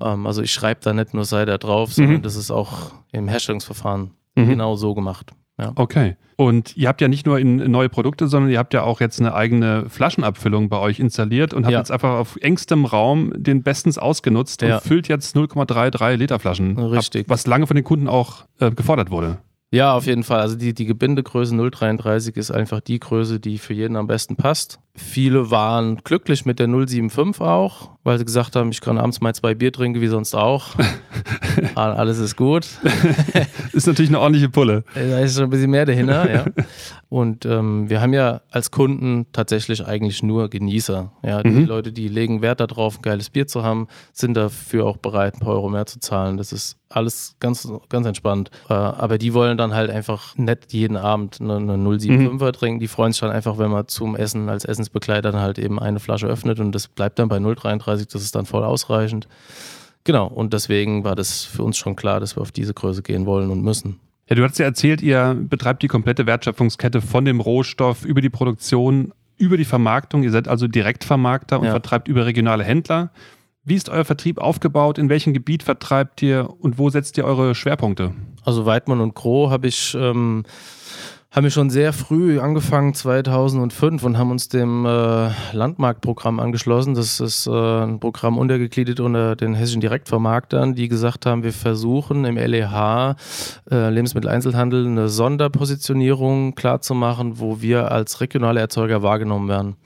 Ähm, 0.00 0.26
also 0.26 0.42
ich 0.42 0.52
schreibe 0.52 0.80
da 0.82 0.92
nicht 0.92 1.14
nur 1.14 1.24
Cider 1.24 1.58
drauf, 1.58 1.92
sondern 1.92 2.16
mhm. 2.16 2.22
das 2.22 2.36
ist 2.36 2.50
auch 2.50 2.92
im 3.12 3.28
Herstellungsverfahren 3.28 4.10
mhm. 4.34 4.48
genau 4.48 4.76
so 4.76 4.94
gemacht. 4.94 5.32
Ja. 5.58 5.72
Okay. 5.76 6.16
Und 6.36 6.76
ihr 6.76 6.88
habt 6.88 7.00
ja 7.00 7.06
nicht 7.06 7.26
nur 7.26 7.38
in 7.38 7.70
neue 7.70 7.88
Produkte, 7.88 8.26
sondern 8.26 8.50
ihr 8.50 8.58
habt 8.58 8.74
ja 8.74 8.82
auch 8.82 9.00
jetzt 9.00 9.20
eine 9.20 9.34
eigene 9.34 9.88
Flaschenabfüllung 9.88 10.68
bei 10.68 10.78
euch 10.78 10.98
installiert 10.98 11.54
und 11.54 11.64
habt 11.64 11.72
ja. 11.72 11.78
jetzt 11.78 11.92
einfach 11.92 12.18
auf 12.18 12.36
engstem 12.40 12.84
Raum 12.84 13.32
den 13.36 13.62
bestens 13.62 13.98
ausgenutzt 13.98 14.62
ja. 14.62 14.76
und 14.76 14.82
füllt 14.82 15.06
jetzt 15.06 15.36
0,33 15.36 16.16
Liter 16.16 16.38
Flaschen. 16.40 16.76
Richtig. 16.78 17.26
Ab, 17.26 17.30
was 17.30 17.46
lange 17.46 17.66
von 17.68 17.76
den 17.76 17.84
Kunden 17.84 18.08
auch 18.08 18.46
äh, 18.58 18.72
gefordert 18.72 19.10
wurde. 19.10 19.38
Ja, 19.70 19.94
auf 19.94 20.06
jeden 20.06 20.24
Fall. 20.24 20.40
Also 20.40 20.56
die, 20.56 20.74
die 20.74 20.86
Gebindegröße 20.86 21.54
0,33 21.54 22.36
ist 22.36 22.50
einfach 22.50 22.80
die 22.80 22.98
Größe, 22.98 23.40
die 23.40 23.58
für 23.58 23.74
jeden 23.74 23.96
am 23.96 24.06
besten 24.06 24.36
passt. 24.36 24.80
Viele 24.96 25.50
waren 25.50 25.96
glücklich 26.04 26.46
mit 26.46 26.60
der 26.60 26.68
0,75 26.68 27.40
auch, 27.40 27.90
weil 28.04 28.16
sie 28.18 28.24
gesagt 28.24 28.54
haben, 28.54 28.70
ich 28.70 28.80
kann 28.80 28.96
abends 28.96 29.20
mal 29.20 29.34
zwei 29.34 29.56
Bier 29.56 29.72
trinken, 29.72 30.00
wie 30.00 30.06
sonst 30.06 30.36
auch. 30.36 30.76
Alles 31.74 32.18
ist 32.18 32.36
gut. 32.36 32.68
ist 33.72 33.88
natürlich 33.88 34.10
eine 34.10 34.20
ordentliche 34.20 34.48
Pulle. 34.48 34.84
Da 34.94 35.18
ist 35.18 35.34
schon 35.34 35.44
ein 35.44 35.50
bisschen 35.50 35.72
mehr 35.72 35.84
dahinter, 35.84 36.32
ja. 36.32 36.44
Und 37.08 37.44
ähm, 37.44 37.88
wir 37.88 38.00
haben 38.00 38.12
ja 38.12 38.40
als 38.50 38.70
Kunden 38.72 39.26
tatsächlich 39.32 39.86
eigentlich 39.86 40.22
nur 40.22 40.48
Genießer. 40.48 41.12
Ja, 41.22 41.42
die 41.42 41.50
mhm. 41.50 41.66
Leute, 41.66 41.92
die 41.92 42.08
legen 42.08 42.42
Wert 42.42 42.58
darauf, 42.58 42.98
ein 42.98 43.02
geiles 43.02 43.30
Bier 43.30 43.46
zu 43.46 43.62
haben, 43.62 43.86
sind 44.12 44.36
dafür 44.36 44.86
auch 44.86 44.96
bereit, 44.96 45.34
ein 45.34 45.40
paar 45.40 45.54
Euro 45.54 45.68
mehr 45.68 45.86
zu 45.86 46.00
zahlen. 46.00 46.36
Das 46.36 46.52
ist 46.52 46.76
alles 46.88 47.36
ganz, 47.40 47.68
ganz 47.88 48.06
entspannt. 48.06 48.50
Äh, 48.68 48.74
aber 48.74 49.18
die 49.18 49.32
wollen 49.32 49.56
dann 49.56 49.74
halt 49.74 49.90
einfach 49.90 50.36
nicht 50.36 50.72
jeden 50.72 50.96
Abend 50.96 51.40
eine, 51.40 51.56
eine 51.56 51.76
075er 51.76 52.30
mhm. 52.30 52.52
trinken. 52.52 52.80
Die 52.80 52.88
freuen 52.88 53.12
sich 53.12 53.20
dann 53.20 53.30
einfach, 53.30 53.58
wenn 53.58 53.70
man 53.70 53.86
zum 53.88 54.16
Essen 54.16 54.48
als 54.48 54.64
Essensbegleiter 54.84 55.32
dann 55.32 55.40
halt 55.40 55.58
eben 55.58 55.78
eine 55.80 56.00
Flasche 56.00 56.26
öffnet 56.26 56.60
und 56.60 56.72
das 56.72 56.88
bleibt 56.88 57.18
dann 57.18 57.28
bei 57.28 57.38
0,33. 57.38 58.12
Das 58.12 58.22
ist 58.22 58.34
dann 58.34 58.46
voll 58.46 58.64
ausreichend. 58.64 59.28
Genau, 60.04 60.26
und 60.26 60.52
deswegen 60.52 61.04
war 61.04 61.14
das 61.14 61.44
für 61.44 61.62
uns 61.62 61.78
schon 61.78 61.96
klar, 61.96 62.20
dass 62.20 62.36
wir 62.36 62.42
auf 62.42 62.52
diese 62.52 62.74
Größe 62.74 63.02
gehen 63.02 63.24
wollen 63.24 63.50
und 63.50 63.62
müssen. 63.62 64.00
Ja, 64.28 64.36
du 64.36 64.44
hast 64.44 64.58
ja 64.58 64.66
erzählt, 64.66 65.02
ihr 65.02 65.34
betreibt 65.38 65.82
die 65.82 65.88
komplette 65.88 66.26
Wertschöpfungskette 66.26 67.00
von 67.00 67.24
dem 67.24 67.40
Rohstoff 67.40 68.04
über 68.04 68.20
die 68.20 68.30
Produktion, 68.30 69.12
über 69.36 69.56
die 69.56 69.64
Vermarktung. 69.64 70.22
Ihr 70.22 70.30
seid 70.30 70.48
also 70.48 70.66
Direktvermarkter 70.66 71.58
und 71.58 71.66
ja. 71.66 71.70
vertreibt 71.70 72.08
über 72.08 72.26
regionale 72.26 72.64
Händler. 72.64 73.10
Wie 73.64 73.74
ist 73.74 73.88
euer 73.88 74.04
Vertrieb 74.04 74.38
aufgebaut? 74.38 74.98
In 74.98 75.08
welchem 75.08 75.32
Gebiet 75.32 75.62
vertreibt 75.62 76.20
ihr 76.20 76.50
und 76.60 76.78
wo 76.78 76.90
setzt 76.90 77.16
ihr 77.16 77.24
eure 77.24 77.54
Schwerpunkte? 77.54 78.12
Also 78.44 78.66
Weidmann 78.66 79.00
und 79.00 79.14
Groh 79.14 79.50
habe 79.50 79.68
ich 79.68 79.94
ähm, 79.98 80.44
haben 81.34 81.42
wir 81.42 81.50
schon 81.50 81.68
sehr 81.68 81.92
früh 81.92 82.38
angefangen, 82.38 82.94
2005, 82.94 84.04
und 84.04 84.18
haben 84.18 84.30
uns 84.30 84.48
dem 84.48 84.86
äh, 84.86 85.30
Landmarktprogramm 85.52 86.38
angeschlossen. 86.38 86.94
Das 86.94 87.18
ist 87.18 87.48
äh, 87.48 87.50
ein 87.50 87.98
Programm 87.98 88.38
untergegliedert 88.38 89.00
unter 89.00 89.34
den 89.34 89.54
hessischen 89.54 89.80
Direktvermarktern, 89.80 90.76
die 90.76 90.86
gesagt 90.86 91.26
haben, 91.26 91.42
wir 91.42 91.52
versuchen 91.52 92.24
im 92.24 92.36
LEH 92.36 93.16
äh, 93.68 93.90
Lebensmitteleinzelhandel 93.90 94.86
eine 94.86 95.08
Sonderpositionierung 95.08 96.54
klarzumachen, 96.54 97.40
wo 97.40 97.60
wir 97.60 97.90
als 97.90 98.20
regionale 98.20 98.60
Erzeuger 98.60 99.02
wahrgenommen 99.02 99.48
werden. 99.48 99.76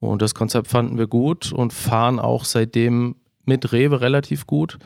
Und 0.00 0.22
das 0.22 0.34
Konzept 0.34 0.68
fanden 0.68 0.96
wir 0.96 1.06
gut 1.06 1.52
und 1.52 1.74
fahren 1.74 2.18
auch 2.18 2.46
seitdem 2.46 3.16
mit 3.44 3.72
Rewe 3.72 4.00
relativ 4.00 4.46
gut. 4.46 4.78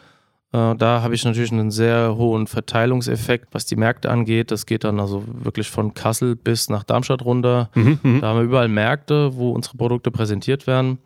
Äh, 0.52 0.76
da 0.76 1.02
habe 1.02 1.14
ich 1.14 1.24
natürlich 1.24 1.52
einen 1.52 1.70
sehr 1.70 2.16
hohen 2.16 2.46
Verteilungseffekt, 2.46 3.48
was 3.52 3.66
die 3.66 3.76
Märkte 3.76 4.10
angeht. 4.10 4.50
Das 4.50 4.66
geht 4.66 4.84
dann 4.84 5.00
also 5.00 5.24
wirklich 5.26 5.70
von 5.70 5.94
Kassel 5.94 6.36
bis 6.36 6.68
nach 6.68 6.84
Darmstadt 6.84 7.24
runter. 7.24 7.70
Mhm, 7.74 7.98
mhm. 8.02 8.20
da 8.20 8.28
haben 8.28 8.38
wir 8.38 8.44
überall 8.44 8.68
Märkte, 8.68 9.34
wo 9.34 9.52
unsere 9.52 9.76
Produkte 9.76 10.10
präsentiert 10.10 10.66
werden. 10.66 10.98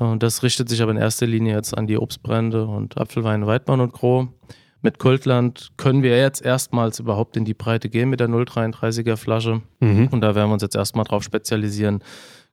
Äh, 0.00 0.16
das 0.16 0.42
richtet 0.42 0.68
sich 0.68 0.82
aber 0.82 0.92
in 0.92 0.96
erster 0.96 1.26
Linie 1.26 1.54
jetzt 1.54 1.76
an 1.76 1.86
die 1.86 1.98
Obstbrände 1.98 2.66
und 2.66 2.96
Apfelwein, 2.96 3.46
Weidmann 3.46 3.80
und 3.80 3.92
Gro. 3.92 4.28
Mit 4.82 4.98
Kultland 4.98 5.72
können 5.76 6.02
wir 6.02 6.16
jetzt 6.16 6.44
erstmals 6.44 7.00
überhaupt 7.00 7.36
in 7.36 7.44
die 7.44 7.54
Breite 7.54 7.88
gehen 7.88 8.08
mit 8.08 8.20
der 8.20 8.28
0,33er 8.28 9.16
Flasche. 9.16 9.62
Mhm. 9.80 10.08
Und 10.10 10.20
da 10.20 10.34
werden 10.34 10.48
wir 10.48 10.54
uns 10.54 10.62
jetzt 10.62 10.76
erstmal 10.76 11.04
drauf 11.04 11.22
spezialisieren, 11.22 12.02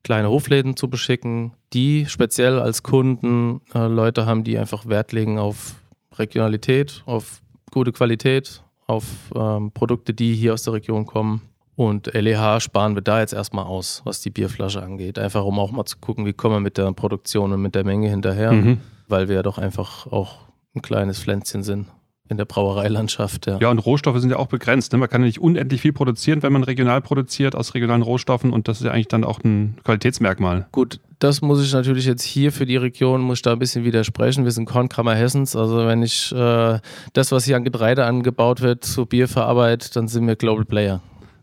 kleine 0.03 0.29
Hofläden 0.29 0.75
zu 0.75 0.89
beschicken, 0.89 1.53
die 1.73 2.05
speziell 2.07 2.59
als 2.59 2.83
Kunden 2.83 3.61
äh, 3.73 3.87
Leute 3.87 4.25
haben, 4.25 4.43
die 4.43 4.57
einfach 4.57 4.87
Wert 4.87 5.11
legen 5.11 5.37
auf 5.37 5.75
Regionalität, 6.17 7.03
auf 7.05 7.41
gute 7.71 7.91
Qualität, 7.91 8.63
auf 8.87 9.05
ähm, 9.35 9.71
Produkte, 9.71 10.13
die 10.13 10.35
hier 10.35 10.53
aus 10.53 10.63
der 10.63 10.73
Region 10.73 11.05
kommen. 11.05 11.41
Und 11.75 12.13
LEH 12.13 12.59
sparen 12.59 12.93
wir 12.93 13.01
da 13.01 13.19
jetzt 13.19 13.33
erstmal 13.33 13.65
aus, 13.65 14.01
was 14.05 14.21
die 14.21 14.29
Bierflasche 14.29 14.83
angeht. 14.83 15.17
Einfach 15.17 15.43
um 15.43 15.57
auch 15.57 15.71
mal 15.71 15.85
zu 15.85 15.97
gucken, 15.97 16.25
wie 16.25 16.33
kommen 16.33 16.55
wir 16.55 16.59
mit 16.59 16.77
der 16.77 16.91
Produktion 16.93 17.51
und 17.51 17.61
mit 17.61 17.73
der 17.73 17.83
Menge 17.83 18.09
hinterher, 18.09 18.51
mhm. 18.51 18.79
weil 19.07 19.27
wir 19.27 19.37
ja 19.37 19.43
doch 19.43 19.57
einfach 19.57 20.05
auch 20.07 20.37
ein 20.75 20.83
kleines 20.83 21.19
Pflänzchen 21.19 21.63
sind 21.63 21.87
in 22.29 22.37
der 22.37 22.45
Brauereilandschaft. 22.45 23.47
Ja. 23.47 23.57
ja, 23.59 23.69
und 23.69 23.79
Rohstoffe 23.79 24.19
sind 24.19 24.29
ja 24.29 24.37
auch 24.37 24.47
begrenzt. 24.47 24.93
Ne? 24.93 24.97
Man 24.97 25.09
kann 25.09 25.21
ja 25.21 25.27
nicht 25.27 25.39
unendlich 25.39 25.81
viel 25.81 25.93
produzieren, 25.93 26.41
wenn 26.41 26.53
man 26.53 26.63
regional 26.63 27.01
produziert 27.01 27.55
aus 27.55 27.73
regionalen 27.73 28.01
Rohstoffen 28.01 28.53
und 28.53 28.67
das 28.67 28.79
ist 28.79 28.85
ja 28.85 28.91
eigentlich 28.91 29.09
dann 29.09 29.23
auch 29.23 29.43
ein 29.43 29.75
Qualitätsmerkmal. 29.83 30.67
Gut, 30.71 30.99
das 31.19 31.41
muss 31.41 31.63
ich 31.63 31.73
natürlich 31.73 32.05
jetzt 32.05 32.23
hier 32.23 32.51
für 32.51 32.65
die 32.65 32.77
Region, 32.77 33.21
muss 33.21 33.39
ich 33.39 33.41
da 33.41 33.51
ein 33.53 33.59
bisschen 33.59 33.83
widersprechen. 33.83 34.45
Wir 34.45 34.51
sind 34.51 34.65
Kornkammer 34.65 35.15
Hessens, 35.15 35.55
also 35.55 35.85
wenn 35.85 36.01
ich 36.01 36.31
äh, 36.31 36.79
das, 37.11 37.31
was 37.31 37.45
hier 37.45 37.57
an 37.57 37.65
Getreide 37.65 38.05
angebaut 38.05 38.61
wird, 38.61 38.85
zu 38.85 39.05
Bier 39.05 39.27
verarbeite, 39.27 39.91
dann 39.93 40.07
sind 40.07 40.25
wir 40.25 40.35
Global 40.35 40.65
Player. 40.65 41.01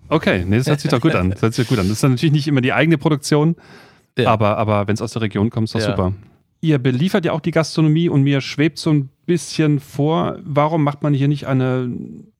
Okay, 0.08 0.44
nee, 0.46 0.58
das 0.58 0.66
hört 0.66 0.80
sich 0.80 0.90
doch 0.90 1.00
gut 1.00 1.14
an. 1.14 1.30
Das 1.30 1.42
hört 1.42 1.54
sich 1.54 1.68
gut 1.68 1.78
an. 1.78 1.84
Das 1.84 1.92
ist 1.92 2.02
dann 2.02 2.12
natürlich 2.12 2.32
nicht 2.32 2.48
immer 2.48 2.62
die 2.62 2.72
eigene 2.72 2.98
Produktion, 2.98 3.54
ja. 4.18 4.30
aber, 4.30 4.56
aber 4.56 4.88
wenn 4.88 4.94
es 4.94 5.02
aus 5.02 5.12
der 5.12 5.22
Region 5.22 5.50
kommt, 5.50 5.68
ist 5.68 5.74
das 5.74 5.84
ja. 5.84 5.90
super. 5.90 6.14
Ihr 6.62 6.78
beliefert 6.78 7.24
ja 7.24 7.32
auch 7.32 7.40
die 7.40 7.52
Gastronomie 7.52 8.10
und 8.10 8.22
mir 8.22 8.42
schwebt 8.42 8.78
so 8.78 8.90
ein 8.90 9.08
bisschen 9.24 9.80
vor, 9.80 10.38
warum 10.44 10.84
macht 10.84 11.02
man 11.02 11.14
hier 11.14 11.28
nicht 11.28 11.46
eine, 11.46 11.90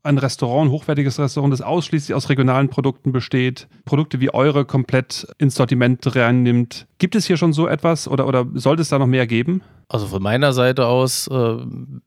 ein 0.02 0.18
Restaurant, 0.18 0.68
ein 0.68 0.72
hochwertiges 0.72 1.18
Restaurant, 1.18 1.52
das 1.52 1.62
ausschließlich 1.62 2.14
aus 2.14 2.28
regionalen 2.28 2.68
Produkten 2.68 3.12
besteht, 3.12 3.66
Produkte 3.86 4.20
wie 4.20 4.34
eure 4.34 4.66
komplett 4.66 5.26
ins 5.38 5.54
Sortiment 5.54 6.14
reinnimmt? 6.14 6.86
Gibt 6.98 7.14
es 7.14 7.26
hier 7.26 7.38
schon 7.38 7.54
so 7.54 7.66
etwas 7.66 8.08
oder, 8.08 8.26
oder 8.26 8.46
sollte 8.54 8.82
es 8.82 8.90
da 8.90 8.98
noch 8.98 9.06
mehr 9.06 9.26
geben? 9.26 9.62
Also 9.88 10.06
von 10.06 10.22
meiner 10.22 10.52
Seite 10.52 10.86
aus 10.86 11.26
äh, 11.28 11.56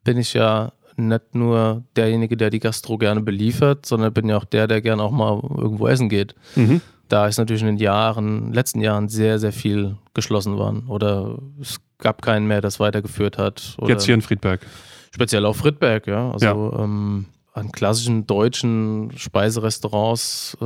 bin 0.03 0.17
ich 0.17 0.33
ja 0.33 0.73
nicht 0.95 1.33
nur 1.33 1.83
derjenige, 1.95 2.37
der 2.37 2.51
die 2.51 2.59
Gastro 2.59 2.99
gerne 2.99 3.21
beliefert, 3.21 3.87
sondern 3.87 4.13
bin 4.13 4.29
ja 4.29 4.37
auch 4.37 4.45
der, 4.45 4.67
der 4.67 4.81
gerne 4.81 5.01
auch 5.01 5.11
mal 5.11 5.41
irgendwo 5.57 5.87
essen 5.87 6.09
geht. 6.09 6.35
Mhm 6.55 6.81
da 7.13 7.27
ist 7.27 7.37
natürlich 7.37 7.61
in 7.61 7.67
den 7.67 7.77
Jahren, 7.77 8.51
letzten 8.53 8.81
Jahren 8.81 9.07
sehr, 9.07 9.37
sehr 9.37 9.53
viel 9.53 9.97
geschlossen 10.15 10.57
worden. 10.57 10.87
Oder 10.87 11.37
es 11.61 11.79
gab 11.99 12.23
keinen 12.23 12.47
mehr, 12.47 12.59
das 12.59 12.79
weitergeführt 12.79 13.37
hat. 13.37 13.77
Jetzt 13.85 14.05
hier 14.05 14.15
in 14.15 14.23
Friedberg. 14.23 14.65
Speziell 15.13 15.45
auf 15.45 15.57
Friedberg, 15.57 16.07
ja. 16.07 16.31
Also 16.31 16.45
ja. 16.45 16.83
Ähm, 16.83 17.27
an 17.53 17.71
klassischen 17.71 18.25
deutschen 18.25 19.11
Speiserestaurants 19.15 20.57
äh, 20.59 20.65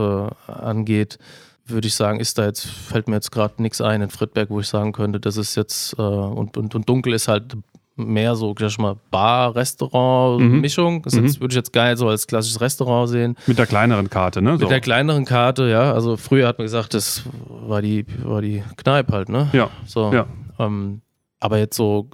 angeht, 0.49 1.19
würde 1.65 1.89
ich 1.89 1.95
sagen, 1.95 2.21
ist 2.21 2.37
da 2.37 2.45
jetzt, 2.45 2.65
fällt 2.65 3.09
mir 3.09 3.15
jetzt 3.15 3.33
gerade 3.33 3.61
nichts 3.61 3.81
ein 3.81 4.01
in 4.01 4.09
Friedberg, 4.09 4.49
wo 4.49 4.61
ich 4.61 4.69
sagen 4.69 4.93
könnte, 4.93 5.19
das 5.19 5.35
ist 5.35 5.55
jetzt, 5.55 5.99
äh, 5.99 6.01
und, 6.01 6.55
und, 6.55 6.75
und 6.75 6.87
dunkel 6.87 7.11
ist 7.11 7.27
halt 7.27 7.57
mehr 7.97 8.35
so, 8.35 8.55
sag 8.57 8.69
ich 8.69 8.77
mal, 8.77 8.95
Bar-Restaurant-Mischung. 9.11 10.97
Mhm. 10.97 11.01
Das 11.01 11.15
mhm. 11.15 11.41
würde 11.41 11.51
ich 11.51 11.57
jetzt 11.57 11.73
geil 11.73 11.97
so 11.97 12.07
als 12.07 12.27
klassisches 12.27 12.61
Restaurant 12.61 13.09
sehen. 13.09 13.35
Mit 13.47 13.57
der 13.57 13.65
kleineren 13.65 14.09
Karte, 14.09 14.41
ne? 14.41 14.53
So. 14.57 14.65
Mit 14.65 14.71
der 14.71 14.81
kleineren 14.81 15.25
Karte, 15.25 15.67
ja. 15.67 15.91
Also 15.91 16.15
früher 16.15 16.47
hat 16.47 16.59
man 16.59 16.65
gesagt, 16.65 16.93
das 16.93 17.23
war 17.47 17.81
die, 17.81 18.05
war 18.23 18.41
die 18.41 18.63
Kneipe 18.77 19.11
halt, 19.13 19.29
ne? 19.29 19.49
Ja. 19.51 19.69
So. 19.85 20.13
Ja. 20.13 20.27
Ähm, 20.59 21.01
aber 21.39 21.57
jetzt 21.57 21.75
so 21.75 22.09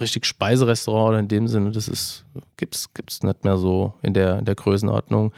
richtig 0.00 0.26
Speiserestaurant 0.26 1.08
oder 1.08 1.18
in 1.18 1.28
dem 1.28 1.48
Sinne, 1.48 1.72
das 1.72 1.88
ist, 1.88 2.24
gibt's, 2.56 2.92
gibt's 2.94 3.22
nicht 3.22 3.44
mehr 3.44 3.56
so 3.56 3.94
in 4.02 4.14
der, 4.14 4.38
in 4.38 4.44
der 4.44 4.54
Größenordnung, 4.54 5.32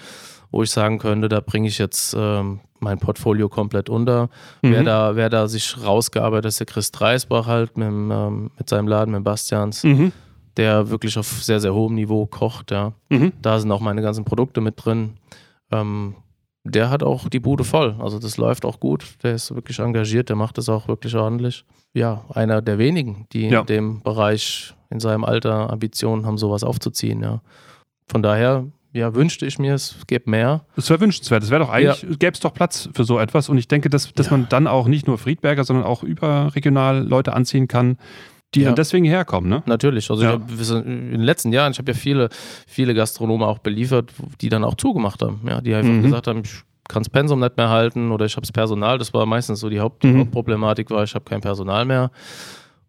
wo 0.51 0.63
ich 0.63 0.71
sagen 0.71 0.99
könnte, 0.99 1.29
da 1.29 1.41
bringe 1.41 1.69
ich 1.69 1.79
jetzt 1.79 2.15
ähm, 2.19 2.61
mein 2.81 2.99
Portfolio 2.99 3.49
komplett 3.49 3.89
unter. 3.89 4.29
Mhm. 4.63 4.73
Wer, 4.73 4.83
da, 4.83 5.17
wer 5.17 5.29
da 5.29 5.49
sich 5.49 5.77
rausgearbeitet 5.85 6.45
hat, 6.45 6.49
ist 6.49 6.61
der 6.61 6.67
Chris 6.67 6.91
Dreisbach 6.91 7.47
halt 7.47 7.77
mit, 7.77 7.89
ähm, 7.89 8.51
mit 8.59 8.69
seinem 8.69 8.89
Laden, 8.89 9.13
mit 9.13 9.25
Bastians. 9.25 9.85
Mhm. 9.85 10.13
Der 10.57 10.91
wirklich 10.91 11.17
auf 11.17 11.27
sehr, 11.27 11.61
sehr 11.61 11.75
hohem 11.75 11.95
Niveau 11.95 12.27
kocht, 12.27 12.71
ja. 12.71 12.93
Mhm. 13.09 13.33
Da 13.41 13.61
sind 13.61 13.71
auch 13.71 13.81
meine 13.81 14.03
ganzen 14.03 14.25
Produkte 14.25 14.61
mit 14.61 14.85
drin. 14.85 15.15
Ähm, 15.71 16.17
der 16.65 16.91
hat 16.91 17.03
auch 17.03 17.29
die 17.29 17.41
Bude 17.41 17.65
voll. 17.65 17.97
Also 17.99 18.19
das 18.19 18.37
läuft 18.37 18.65
auch 18.65 18.81
gut. 18.81 19.05
Der 19.23 19.35
ist 19.35 19.55
wirklich 19.55 19.79
engagiert, 19.79 20.29
der 20.29 20.37
macht 20.37 20.59
das 20.59 20.69
auch 20.69 20.89
wirklich 20.89 21.15
ordentlich. 21.15 21.65
Ja, 21.95 22.25
einer 22.35 22.63
der 22.63 22.79
wenigen, 22.79 23.27
die 23.33 23.49
ja. 23.49 23.61
in 23.61 23.67
dem 23.67 24.03
Bereich 24.03 24.75
in 24.91 25.01
seinem 25.01 25.25
Alter 25.25 25.71
Ambitionen 25.71 26.27
haben, 26.27 26.37
sowas 26.37 26.65
aufzuziehen, 26.65 27.23
ja. 27.23 27.41
Von 28.07 28.23
daher, 28.23 28.67
ja, 28.93 29.15
wünschte 29.15 29.47
ich 29.47 29.59
mir, 29.59 29.75
es 29.75 29.97
gäbe 30.07 30.29
mehr. 30.31 30.65
Das 30.75 30.91
wäre 30.91 31.01
wünschenswert. 31.01 31.43
Es 31.43 31.51
wäre 31.51 31.61
doch 31.61 31.71
eigentlich, 31.71 32.03
ja. 32.03 32.09
gäbe 32.19 32.33
es 32.33 32.41
doch 32.41 32.53
Platz 32.53 32.89
für 32.93 33.05
so 33.05 33.19
etwas. 33.19 33.49
Und 33.49 33.59
ich 33.59 33.69
denke, 33.69 33.89
dass, 33.89 34.13
dass 34.13 34.27
ja. 34.27 34.33
man 34.33 34.49
dann 34.49 34.67
auch 34.67 34.89
nicht 34.89 35.07
nur 35.07 35.19
Friedberger, 35.19 35.65
sondern 35.65 35.85
auch 35.85 36.03
überregional 36.03 37.07
Leute 37.07 37.33
anziehen 37.33 37.69
kann, 37.69 37.99
die 38.55 38.63
ja. 38.63 38.67
dann 38.67 38.77
deswegen 38.77 39.05
herkommen, 39.05 39.49
ne? 39.49 39.63
Natürlich. 39.67 40.11
Also 40.11 40.25
ja. 40.25 40.33
hab, 40.33 40.51
in 40.51 41.13
den 41.13 41.21
letzten 41.21 41.53
Jahren, 41.53 41.71
ich 41.71 41.79
habe 41.79 41.93
ja 41.93 41.97
viele, 41.97 42.31
viele 42.67 42.95
Gastronomen 42.95 43.47
auch 43.47 43.59
beliefert, 43.59 44.13
die 44.41 44.49
dann 44.49 44.65
auch 44.65 44.75
zugemacht 44.75 45.23
haben. 45.23 45.41
Ja, 45.47 45.61
die 45.61 45.73
einfach 45.73 45.93
mhm. 45.93 46.03
gesagt 46.03 46.27
haben, 46.27 46.43
ich 46.45 46.63
kann 46.89 47.05
das 47.05 47.11
Pensum 47.11 47.39
nicht 47.39 47.57
mehr 47.57 47.69
halten 47.69 48.11
oder 48.11 48.27
ich 48.27 48.35
habe 48.35 48.43
das 48.43 48.51
Personal. 48.51 48.99
Das 48.99 49.15
war 49.15 49.25
meistens 49.25 49.61
so 49.61 49.69
die 49.69 49.79
Haupt 49.79 50.03
mhm. 50.03 50.19
Hauptproblematik, 50.19 50.91
war, 50.91 51.05
ich 51.05 51.15
habe 51.15 51.25
kein 51.25 51.41
Personal 51.41 51.85
mehr 51.85 52.11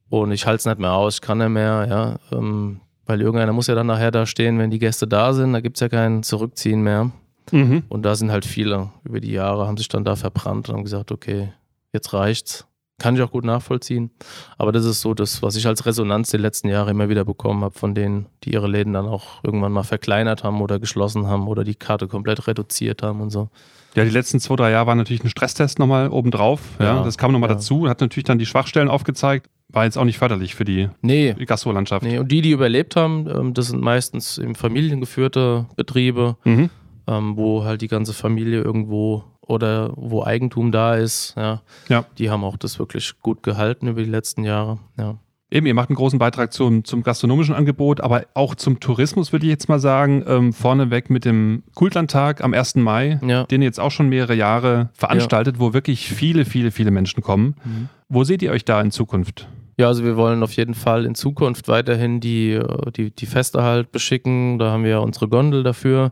und 0.10 0.32
ich 0.32 0.48
halte 0.48 0.58
es 0.58 0.66
nicht 0.66 0.80
mehr 0.80 0.94
aus, 0.94 1.16
ich 1.16 1.22
kann 1.22 1.38
nicht 1.38 1.50
mehr, 1.50 1.88
ja. 2.32 2.38
Ähm, 2.38 2.82
weil 3.12 3.22
irgendeiner 3.22 3.52
muss 3.52 3.68
ja 3.68 3.76
dann 3.76 3.88
nachher 3.88 4.10
da 4.10 4.26
stehen, 4.26 4.58
wenn 4.58 4.72
die 4.72 4.80
Gäste 4.80 5.06
da 5.06 5.34
sind, 5.34 5.52
da 5.52 5.60
gibt 5.60 5.76
es 5.76 5.82
ja 5.82 5.90
kein 5.90 6.24
Zurückziehen 6.24 6.82
mehr. 6.82 7.12
Mhm. 7.52 7.84
Und 7.90 8.04
da 8.04 8.16
sind 8.16 8.32
halt 8.32 8.46
viele 8.46 8.90
über 9.04 9.20
die 9.20 9.34
Jahre, 9.34 9.68
haben 9.68 9.76
sich 9.76 9.90
dann 9.90 10.06
da 10.06 10.16
verbrannt 10.16 10.70
und 10.70 10.76
haben 10.76 10.84
gesagt, 10.84 11.12
okay, 11.12 11.52
jetzt 11.92 12.14
reicht's 12.14 12.66
kann 13.02 13.16
ich 13.16 13.22
auch 13.24 13.32
gut 13.32 13.44
nachvollziehen. 13.44 14.12
Aber 14.60 14.72
das 14.72 14.86
ist 14.86 15.02
so 15.02 15.16
das, 15.16 15.42
was 15.42 15.56
ich 15.56 15.66
als 15.66 15.88
Resonanz 15.88 16.30
die 16.30 16.38
letzten 16.38 16.70
Jahre 16.70 16.92
immer 16.92 17.10
wieder 17.10 17.26
bekommen 17.26 17.64
habe 17.64 17.78
von 17.78 17.96
denen, 17.96 18.28
die 18.44 18.54
ihre 18.54 18.68
Läden 18.68 18.94
dann 18.94 19.08
auch 19.08 19.44
irgendwann 19.44 19.72
mal 19.72 19.84
verkleinert 19.84 20.44
haben 20.44 20.62
oder 20.62 20.78
geschlossen 20.78 21.26
haben 21.26 21.48
oder 21.48 21.64
die 21.64 21.74
Karte 21.74 22.08
komplett 22.08 22.48
reduziert 22.48 23.02
haben 23.02 23.22
und 23.22 23.32
so. 23.32 23.50
Ja, 23.96 24.04
die 24.04 24.12
letzten 24.12 24.40
zwei, 24.40 24.56
drei 24.56 24.72
Jahre 24.72 24.86
waren 24.86 25.00
natürlich 25.00 25.24
ein 25.24 25.30
Stresstest 25.30 25.80
nochmal 25.80 26.10
obendrauf. 26.10 26.62
Ja, 26.78 26.98
ja 26.98 27.04
das 27.04 27.18
kam 27.18 27.32
nochmal 27.32 27.50
ja. 27.50 27.56
dazu, 27.56 27.90
hat 27.90 28.02
natürlich 28.02 28.26
dann 28.26 28.38
die 28.38 28.46
Schwachstellen 28.46 28.88
aufgezeigt. 28.88 29.50
War 29.72 29.86
jetzt 29.86 29.98
auch 29.98 30.04
nicht 30.04 30.18
förderlich 30.18 30.56
für 30.56 30.66
die, 30.66 30.90
nee. 31.02 31.34
die 31.34 31.46
Gastrolandschaft. 31.46 32.04
Nee, 32.04 32.20
und 32.20 32.32
die, 32.32 32.42
die 32.42 32.52
überlebt 32.52 32.96
haben, 32.96 33.28
ähm, 33.28 33.54
das 33.54 33.68
sind 33.68 33.82
meistens 33.82 34.38
eben 34.38 34.56
familiengeführte 34.56 35.68
Betriebe, 35.76 36.38
mhm. 36.44 36.70
Ähm, 37.08 37.36
wo 37.36 37.64
halt 37.64 37.82
die 37.82 37.88
ganze 37.88 38.14
Familie 38.14 38.62
irgendwo 38.62 39.24
oder 39.42 39.92
wo 39.96 40.24
Eigentum 40.24 40.72
da 40.72 40.96
ist, 40.96 41.34
ja, 41.36 41.62
ja. 41.90 42.06
die 42.20 42.30
haben 42.30 42.44
auch 42.44 42.58
das 42.58 42.78
wirklich 42.78 43.20
gut 43.22 43.42
gehalten 43.42 43.88
über 43.88 44.04
die 44.04 44.10
letzten 44.10 44.44
Jahre. 44.44 44.78
Ja. 45.00 45.18
Eben, 45.54 45.66
ihr 45.66 45.74
macht 45.74 45.90
einen 45.90 45.98
großen 45.98 46.18
Beitrag 46.18 46.54
zum, 46.54 46.86
zum 46.86 47.04
gastronomischen 47.04 47.54
Angebot, 47.54 48.00
aber 48.00 48.24
auch 48.34 48.56
zum 48.56 48.80
Tourismus, 48.80 49.34
würde 49.34 49.46
ich 49.46 49.50
jetzt 49.50 49.68
mal 49.68 49.80
sagen. 49.80 50.24
Ähm, 50.26 50.54
vorneweg 50.54 51.10
mit 51.10 51.26
dem 51.26 51.64
Kultlandtag 51.76 52.42
am 52.42 52.54
1. 52.54 52.76
Mai, 52.76 53.20
ja. 53.22 53.44
den 53.44 53.62
ihr 53.62 53.66
jetzt 53.66 53.80
auch 53.80 53.92
schon 53.92 54.08
mehrere 54.08 54.34
Jahre 54.34 54.90
veranstaltet, 54.94 55.56
ja. 55.56 55.60
wo 55.60 55.74
wirklich 55.74 56.08
viele, 56.08 56.46
viele, 56.46 56.72
viele 56.72 56.92
Menschen 56.92 57.22
kommen. 57.22 57.56
Mhm. 57.66 57.90
Wo 58.08 58.24
seht 58.24 58.42
ihr 58.42 58.52
euch 58.52 58.64
da 58.64 58.80
in 58.80 58.92
Zukunft? 58.92 59.50
Ja, 59.82 59.88
also 59.88 60.04
wir 60.04 60.16
wollen 60.16 60.44
auf 60.44 60.54
jeden 60.58 60.76
Fall 60.76 61.08
in 61.08 61.16
Zukunft 61.16 61.68
weiterhin 61.68 62.20
die, 62.20 62.60
die, 62.96 63.10
die 63.10 63.26
Feste 63.26 63.64
halt 63.64 63.92
beschicken. 63.92 64.60
Da 64.60 64.70
haben 64.70 64.84
wir 64.84 64.92
ja 64.92 65.00
unsere 65.00 65.28
Gondel 65.28 65.64
dafür. 65.64 66.12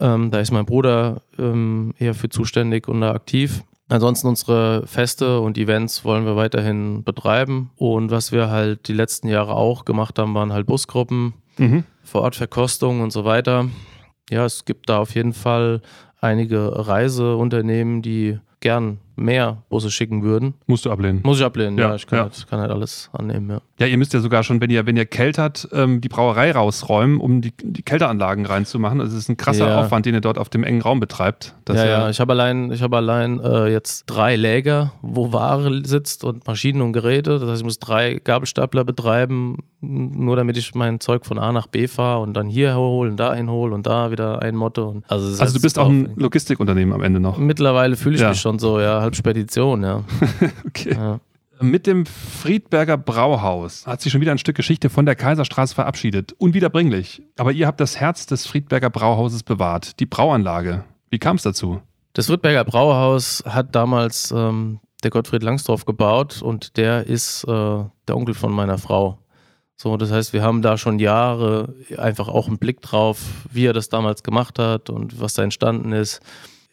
Ähm, 0.00 0.32
da 0.32 0.40
ist 0.40 0.50
mein 0.50 0.66
Bruder 0.66 1.22
ähm, 1.38 1.94
eher 2.00 2.14
für 2.14 2.28
zuständig 2.28 2.88
und 2.88 3.00
da 3.00 3.12
aktiv. 3.12 3.62
Ansonsten 3.88 4.26
unsere 4.26 4.84
Feste 4.88 5.38
und 5.38 5.58
Events 5.58 6.04
wollen 6.04 6.24
wir 6.24 6.34
weiterhin 6.34 7.04
betreiben. 7.04 7.70
Und 7.76 8.10
was 8.10 8.32
wir 8.32 8.50
halt 8.50 8.88
die 8.88 8.94
letzten 8.94 9.28
Jahre 9.28 9.54
auch 9.54 9.84
gemacht 9.84 10.18
haben, 10.18 10.34
waren 10.34 10.52
halt 10.52 10.66
Busgruppen, 10.66 11.34
mhm. 11.56 11.84
Vorortverkostungen 12.02 13.00
und 13.00 13.12
so 13.12 13.24
weiter. 13.24 13.68
Ja, 14.28 14.44
es 14.44 14.64
gibt 14.64 14.88
da 14.88 14.98
auf 14.98 15.14
jeden 15.14 15.34
Fall 15.34 15.82
einige 16.20 16.88
Reiseunternehmen, 16.88 18.02
die 18.02 18.40
gern 18.58 18.98
mehr 19.18 19.62
Busse 19.68 19.90
schicken 19.90 20.22
würden. 20.22 20.54
Musst 20.66 20.84
du 20.84 20.90
ablehnen. 20.90 21.20
Muss 21.24 21.38
ich 21.38 21.44
ablehnen, 21.44 21.78
ja. 21.78 21.88
ja 21.88 21.94
ich 21.94 22.06
kann, 22.06 22.18
ja. 22.18 22.22
Halt, 22.24 22.46
kann, 22.48 22.60
halt, 22.60 22.70
alles 22.70 23.10
annehmen, 23.12 23.50
ja. 23.50 23.60
Ja, 23.78 23.86
ihr 23.86 23.96
müsst 23.96 24.12
ja 24.12 24.20
sogar 24.20 24.42
schon, 24.42 24.60
wenn 24.60 24.70
ihr, 24.70 24.86
wenn 24.86 24.96
ihr 24.96 25.06
keltert, 25.06 25.68
ähm, 25.72 26.00
die 26.00 26.08
Brauerei 26.08 26.50
rausräumen, 26.50 27.20
um 27.20 27.40
die, 27.40 27.52
die 27.62 27.82
Kälteranlagen 27.82 28.44
reinzumachen. 28.46 29.00
Also 29.00 29.16
es 29.16 29.24
ist 29.24 29.28
ein 29.28 29.36
krasser 29.36 29.68
ja. 29.68 29.80
Aufwand, 29.80 30.06
den 30.06 30.14
ihr 30.14 30.20
dort 30.20 30.38
auf 30.38 30.48
dem 30.48 30.64
engen 30.64 30.82
Raum 30.82 30.98
betreibt. 31.00 31.54
ja, 31.68 31.86
ja, 31.86 32.10
ich 32.10 32.20
habe 32.20 32.32
allein, 32.32 32.72
ich 32.72 32.82
hab 32.82 32.92
allein 32.92 33.40
äh, 33.40 33.68
jetzt 33.68 34.04
drei 34.06 34.36
Läger, 34.36 34.92
wo 35.02 35.32
Ware 35.32 35.84
sitzt 35.84 36.24
und 36.24 36.46
Maschinen 36.46 36.82
und 36.82 36.92
Geräte. 36.92 37.38
Das 37.38 37.48
heißt, 37.48 37.60
ich 37.60 37.64
muss 37.64 37.78
drei 37.78 38.20
Gabelstapler 38.22 38.84
betreiben, 38.84 39.58
nur 39.80 40.34
damit 40.34 40.56
ich 40.56 40.74
mein 40.74 40.98
Zeug 40.98 41.24
von 41.24 41.38
A 41.38 41.52
nach 41.52 41.68
B 41.68 41.86
fahre 41.86 42.22
und 42.22 42.34
dann 42.34 42.48
hier 42.48 42.76
holen, 42.76 43.16
da 43.16 43.30
einhole 43.30 43.74
und 43.74 43.86
da 43.86 44.10
wieder 44.10 44.42
ein 44.42 44.56
Motto. 44.56 45.02
also, 45.06 45.40
also 45.40 45.54
du 45.54 45.62
bist 45.62 45.78
auch 45.78 45.88
ein 45.88 46.14
Logistikunternehmen 46.16 46.92
am 46.92 47.02
Ende 47.02 47.20
noch. 47.20 47.38
Mittlerweile 47.38 47.96
fühle 47.96 48.16
ich 48.16 48.26
mich 48.26 48.40
schon 48.40 48.58
so, 48.58 48.80
ja, 48.80 48.98
halb 49.08 49.16
Spedition, 49.16 49.82
ja. 49.82 50.04
okay. 50.66 50.94
Ja. 50.94 51.20
Mit 51.60 51.86
dem 51.86 52.06
Friedberger 52.06 52.96
Brauhaus 52.98 53.86
hat 53.86 54.00
sich 54.00 54.12
schon 54.12 54.20
wieder 54.20 54.30
ein 54.32 54.38
Stück 54.38 54.54
Geschichte 54.54 54.90
von 54.90 55.06
der 55.06 55.16
Kaiserstraße 55.16 55.74
verabschiedet. 55.74 56.32
Unwiederbringlich. 56.38 57.22
Aber 57.36 57.52
ihr 57.52 57.66
habt 57.66 57.80
das 57.80 57.98
Herz 57.98 58.26
des 58.26 58.46
Friedberger 58.46 58.90
Brauhauses 58.90 59.42
bewahrt, 59.42 59.98
die 59.98 60.06
Brauanlage. 60.06 60.84
Wie 61.10 61.18
kam 61.18 61.36
es 61.36 61.42
dazu? 61.42 61.80
Das 62.12 62.26
Friedberger 62.26 62.64
Brauhaus 62.64 63.42
hat 63.46 63.74
damals 63.74 64.30
ähm, 64.30 64.78
der 65.02 65.10
Gottfried 65.10 65.42
Langsdorff 65.42 65.84
gebaut 65.84 66.42
und 66.42 66.76
der 66.76 67.06
ist 67.06 67.44
äh, 67.44 67.48
der 67.48 68.16
Onkel 68.16 68.34
von 68.34 68.52
meiner 68.52 68.78
Frau. 68.78 69.18
So, 69.74 69.96
das 69.96 70.12
heißt, 70.12 70.32
wir 70.32 70.42
haben 70.42 70.60
da 70.60 70.76
schon 70.76 70.98
Jahre 70.98 71.74
einfach 71.96 72.28
auch 72.28 72.46
einen 72.46 72.58
Blick 72.58 72.82
drauf, 72.82 73.20
wie 73.50 73.64
er 73.64 73.72
das 73.72 73.88
damals 73.88 74.22
gemacht 74.22 74.58
hat 74.58 74.90
und 74.90 75.20
was 75.20 75.34
da 75.34 75.42
entstanden 75.42 75.92
ist 75.92 76.20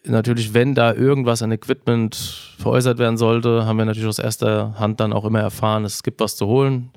natürlich, 0.07 0.53
wenn 0.53 0.75
da 0.75 0.93
irgendwas 0.93 1.41
an 1.41 1.51
Equipment 1.51 2.15
veräußert 2.57 2.97
werden 2.97 3.17
sollte, 3.17 3.65
haben 3.65 3.77
wir 3.77 3.85
natürlich 3.85 4.07
aus 4.07 4.19
erster 4.19 4.79
Hand 4.79 4.99
dann 4.99 5.13
auch 5.13 5.25
immer 5.25 5.39
erfahren, 5.39 5.85
es 5.85 6.03
gibt 6.03 6.19
was 6.19 6.35
zu 6.35 6.47
holen. 6.47 6.91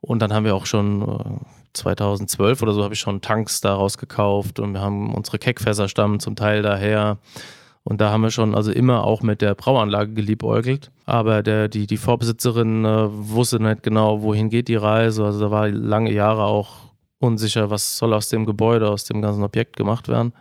Und 0.00 0.20
dann 0.20 0.32
haben 0.32 0.44
wir 0.44 0.54
auch 0.54 0.66
schon 0.66 1.40
2012 1.72 2.60
äh, 2.60 2.62
oder 2.62 2.72
so 2.72 2.84
habe 2.84 2.94
ich 2.94 3.00
schon 3.00 3.20
Tanks 3.20 3.60
daraus 3.60 3.98
gekauft 3.98 4.60
und 4.60 4.74
wir 4.74 4.80
haben 4.80 5.14
unsere 5.14 5.38
Keckfässer 5.38 5.88
stammen 5.88 6.20
zum 6.20 6.36
Teil 6.36 6.62
daher. 6.62 7.18
Und 7.84 8.00
da 8.00 8.10
haben 8.10 8.22
wir 8.22 8.30
schon 8.30 8.54
also 8.54 8.72
immer 8.72 9.04
auch 9.04 9.22
mit 9.22 9.42
der 9.42 9.54
Brauanlage 9.54 10.14
geliebäugelt. 10.14 10.90
Aber 11.04 11.42
der, 11.42 11.68
die, 11.68 11.86
die 11.86 11.98
Vorbesitzerin 11.98 12.84
äh, 12.84 13.08
wusste 13.10 13.62
nicht 13.62 13.82
genau, 13.82 14.22
wohin 14.22 14.48
geht 14.48 14.68
die 14.68 14.76
Reise. 14.76 15.24
Also 15.24 15.40
da 15.40 15.50
war 15.50 15.68
lange 15.68 16.10
Jahre 16.12 16.44
auch 16.44 16.76
unsicher, 17.18 17.70
was 17.70 17.98
soll 17.98 18.14
aus 18.14 18.28
dem 18.30 18.46
Gebäude, 18.46 18.88
aus 18.88 19.04
dem 19.04 19.20
ganzen 19.20 19.42
Objekt 19.42 19.76
gemacht 19.76 20.08
werden. 20.08 20.32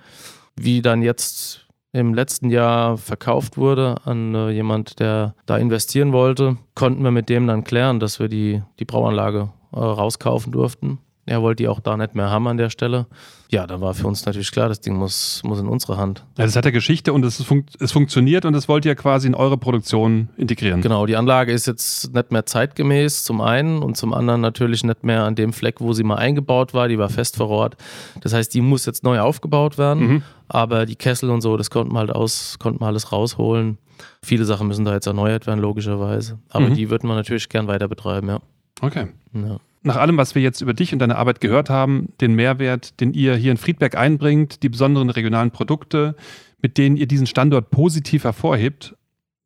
Wie 0.56 0.82
dann 0.82 1.02
jetzt 1.02 1.66
im 1.94 2.14
letzten 2.14 2.50
Jahr 2.50 2.98
verkauft 2.98 3.58
wurde 3.58 3.98
an 4.04 4.34
äh, 4.34 4.50
jemand, 4.50 5.00
der 5.00 5.36
da 5.46 5.58
investieren 5.58 6.12
wollte, 6.12 6.58
konnten 6.74 7.04
wir 7.04 7.12
mit 7.12 7.30
dem 7.30 7.48
dann 7.48 7.64
klären, 7.64 8.00
dass 8.00 8.20
wir 8.20 8.28
die, 8.28 8.64
die 8.80 8.86
Brauanlage 8.86 9.52
äh, 9.72 9.80
rauskaufen 9.80 10.52
durften. 10.52 10.98
Er 11.26 11.42
wollte 11.42 11.64
die 11.64 11.70
auch 11.70 11.80
da 11.80 11.96
nicht 11.96 12.16
mehr 12.16 12.30
haben 12.30 12.48
an 12.48 12.58
der 12.58 12.70
Stelle. 12.70 13.08
Ja, 13.50 13.66
da 13.66 13.80
war 13.80 13.94
für 13.94 14.08
uns 14.08 14.26
natürlich 14.26 14.52
klar, 14.52 14.68
das 14.68 14.82
Ding 14.82 14.96
muss, 14.96 15.42
muss 15.44 15.60
in 15.60 15.68
unsere 15.68 15.96
Hand. 15.96 16.26
Ja, 16.38 16.44
das 16.44 16.56
hat 16.56 16.66
ja 16.66 16.72
Geschichte 16.72 17.14
und 17.14 17.24
es, 17.24 17.42
fun 17.42 17.66
es 17.80 17.92
funktioniert 17.94 18.44
und 18.46 18.54
das 18.54 18.68
wollt 18.68 18.84
ihr 18.84 18.96
quasi 18.96 19.28
in 19.28 19.36
eure 19.36 19.58
Produktion 19.58 20.30
integrieren. 20.36 20.82
Genau, 20.82 21.06
die 21.06 21.16
Anlage 21.16 21.54
ist 21.54 21.66
jetzt 21.66 22.14
nicht 22.14 22.32
mehr 22.32 22.46
zeitgemäß 22.46 23.24
zum 23.24 23.40
einen 23.40 23.82
und 23.82 23.96
zum 23.96 24.14
anderen 24.14 24.42
natürlich 24.42 24.84
nicht 24.84 25.04
mehr 25.04 25.24
an 25.24 25.36
dem 25.36 25.54
Fleck, 25.54 25.80
wo 25.80 25.94
sie 25.94 26.04
mal 26.04 26.16
eingebaut 26.16 26.74
war. 26.74 26.90
Die 26.90 26.98
war 26.98 27.10
fest 27.10 27.38
vor 27.38 27.50
Ort. 27.50 27.78
Das 28.22 28.34
heißt, 28.34 28.54
die 28.54 28.62
muss 28.62 28.86
jetzt 28.86 29.04
neu 29.04 29.20
aufgebaut 29.22 29.78
werden. 29.78 30.08
Mhm. 30.08 30.24
Aber 30.50 30.86
die 30.86 30.96
Kessel 30.96 31.30
und 31.30 31.42
so, 31.42 31.56
das 31.56 31.70
konnten 31.70 31.94
wir 31.94 32.00
halt 32.00 32.12
aus, 32.12 32.58
konnten 32.60 32.82
wir 32.82 32.88
alles 32.88 33.12
rausholen. 33.12 33.78
Viele 34.22 34.44
Sachen 34.46 34.68
müssen 34.68 34.84
da 34.84 34.94
jetzt 34.94 35.08
erneuert 35.08 35.48
werden, 35.48 35.60
logischerweise. 35.60 36.40
Aber 36.50 36.70
mhm. 36.70 36.74
die 36.74 36.90
würden 36.90 37.08
wir 37.08 37.16
natürlich 37.16 37.48
gern 37.48 37.68
weiter 37.68 37.88
betreiben, 37.88 38.28
ja. 38.28 38.40
Okay. 38.82 39.08
Ja. 39.34 39.60
Nach 39.84 39.98
allem, 39.98 40.18
was 40.18 40.34
wir 40.34 40.42
jetzt 40.42 40.62
über 40.62 40.74
dich 40.74 40.94
und 40.94 41.00
deine 41.00 41.18
Arbeit 41.18 41.42
gehört 41.42 41.70
haben, 41.70 42.14
den 42.22 42.36
Mehrwert, 42.36 43.00
den 43.02 43.14
ihr 43.14 43.36
hier 43.36 43.52
in 43.52 43.58
Friedberg 43.58 43.96
einbringt, 43.96 44.64
die 44.64 44.70
besonderen 44.70 45.10
regionalen 45.10 45.52
Produkte, 45.52 46.16
mit 46.62 46.78
denen 46.78 46.96
ihr 46.96 47.08
diesen 47.08 47.28
Standort 47.28 47.70
positiv 47.70 48.24
hervorhebt, 48.24 48.96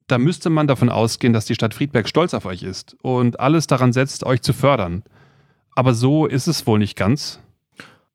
da 0.06 0.20
müsste 0.20 0.50
man 0.50 0.68
davon 0.68 0.90
ausgehen, 0.90 1.34
dass 1.34 1.46
die 1.46 1.56
Stadt 1.56 1.74
Friedberg 1.74 2.08
stolz 2.08 2.34
auf 2.34 2.46
euch 2.46 2.64
ist 2.64 2.96
und 3.02 3.40
alles 3.40 3.68
daran 3.68 3.92
setzt, 3.94 4.24
euch 4.24 4.42
zu 4.42 4.54
fördern. 4.54 5.04
Aber 5.76 5.94
so 5.94 6.28
ist 6.28 6.48
es 6.48 6.66
wohl 6.66 6.80
nicht 6.80 6.96
ganz. 6.96 7.40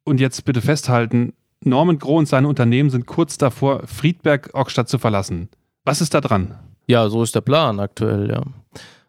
Und 0.05 0.21
jetzt 0.21 0.45
bitte 0.45 0.63
festhalten, 0.63 1.35
Norman 1.61 1.99
Groh 1.99 2.19
und 2.19 2.27
seine 2.27 2.49
Unternehmen 2.49 2.91
sind 2.91 3.07
kurz 3.07 3.37
davor, 3.37 3.87
Friedberg 3.87 4.51
Ockstadt 4.55 4.89
zu 4.89 4.99
verlassen. 4.99 5.49
Was 5.85 6.01
ist 6.01 6.15
da 6.15 6.21
dran? 6.21 6.59
Ja, 6.87 7.09
so 7.09 7.23
ist 7.23 7.35
der 7.35 7.41
Plan 7.41 7.79
aktuell, 7.79 8.31
ja. 8.31 8.43